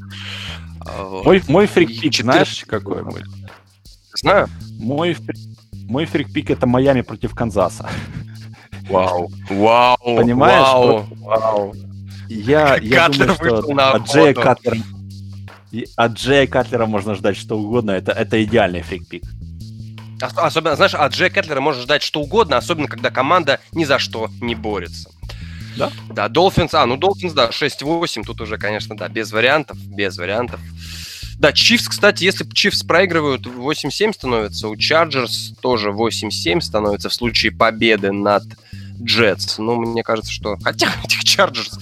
[0.86, 2.22] А, мой, мой фрикпик, 4...
[2.22, 3.22] знаешь, какой мой?
[4.24, 4.48] Знаю.
[4.78, 5.14] Мой,
[5.86, 7.90] мой фрикпик это Майами против Канзаса.
[8.88, 10.62] Вау, вау, Понимаешь?
[10.62, 11.74] Вау, вау.
[12.30, 14.78] Я, я думаю, что от Джея Катлера,
[15.96, 17.90] от Джея Катлера можно ждать что угодно.
[17.90, 19.24] Это, это идеальный фрикпик.
[20.22, 24.30] Особенно, знаешь, от Джея Катлера можно ждать что угодно, особенно когда команда ни за что
[24.40, 25.10] не борется.
[25.76, 25.92] Да?
[26.08, 30.60] Да, Долфинс, а, ну Долфинс, да, 6-8, тут уже, конечно, да, без вариантов, без вариантов.
[31.38, 37.52] Да, Чифс, кстати, если Чифс проигрывают, 8-7 становится, у Чарджерс тоже 8-7 становится в случае
[37.52, 38.44] победы над
[39.02, 39.58] Джетс.
[39.58, 40.56] Ну, мне кажется, что...
[40.62, 41.78] Хотя этих Чарджерс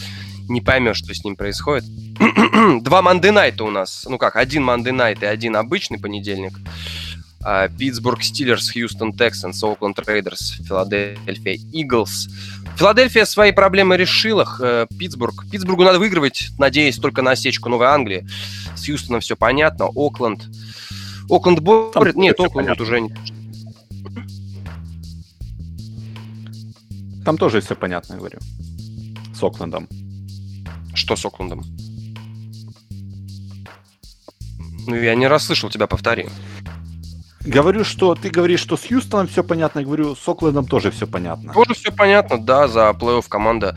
[0.48, 1.84] не поймешь, что с ним происходит.
[2.82, 4.06] Два Monday Night а у нас.
[4.08, 6.52] Ну как, один Monday Night и один обычный понедельник.
[7.44, 12.28] А, Питтсбург Стиллерс, Хьюстон Тексанс, Окленд Рейдерс, Филадельфия Иглс.
[12.76, 14.46] Филадельфия свои проблемы решила.
[14.60, 15.44] Э, Питтсбург.
[15.50, 18.26] Питтсбургу надо выигрывать, надеясь только на осечку Новой Англии.
[18.82, 19.86] С Хьюстоном все понятно.
[19.94, 20.48] Окленд.
[21.30, 22.16] Окленд борет.
[22.16, 23.14] Нет, Окленд уже не...
[27.24, 28.38] Там тоже все понятно, говорю.
[29.32, 29.86] С Оклендом.
[30.94, 31.62] Что с Оклендом?
[34.88, 36.26] Ну, я не расслышал тебя, повтори.
[37.42, 41.06] Говорю, что ты говоришь, что с Хьюстоном все понятно, я говорю, с Оклендом тоже все
[41.06, 41.52] понятно.
[41.52, 43.76] Тоже все понятно, да, за плей-офф команда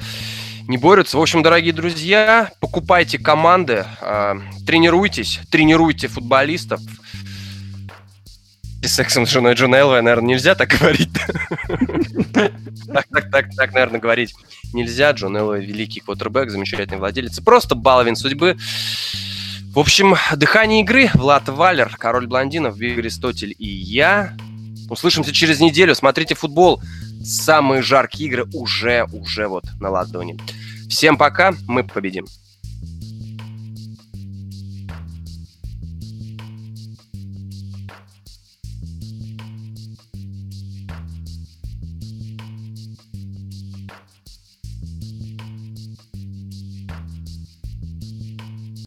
[0.68, 1.18] не борются.
[1.18, 4.36] В общем, дорогие друзья, покупайте команды, э,
[4.66, 6.80] тренируйтесь, тренируйте футболистов.
[8.82, 11.10] И сексом с женой Джона Элвой, наверное, нельзя так говорить.
[12.88, 14.36] Так, так, так, так, наверное, говорить
[14.74, 15.12] нельзя.
[15.12, 17.40] Джон Элвой великий квотербек, замечательный владелец.
[17.40, 18.58] Просто баловин судьбы.
[19.74, 21.10] В общем, дыхание игры.
[21.14, 24.34] Влад Валер, король блондинов, Аристотель и я.
[24.90, 25.96] Услышимся через неделю.
[25.96, 26.82] Смотрите футбол.
[27.24, 30.38] Самые жаркие игры уже, уже вот на ладони.
[30.90, 32.26] Всем пока, мы победим.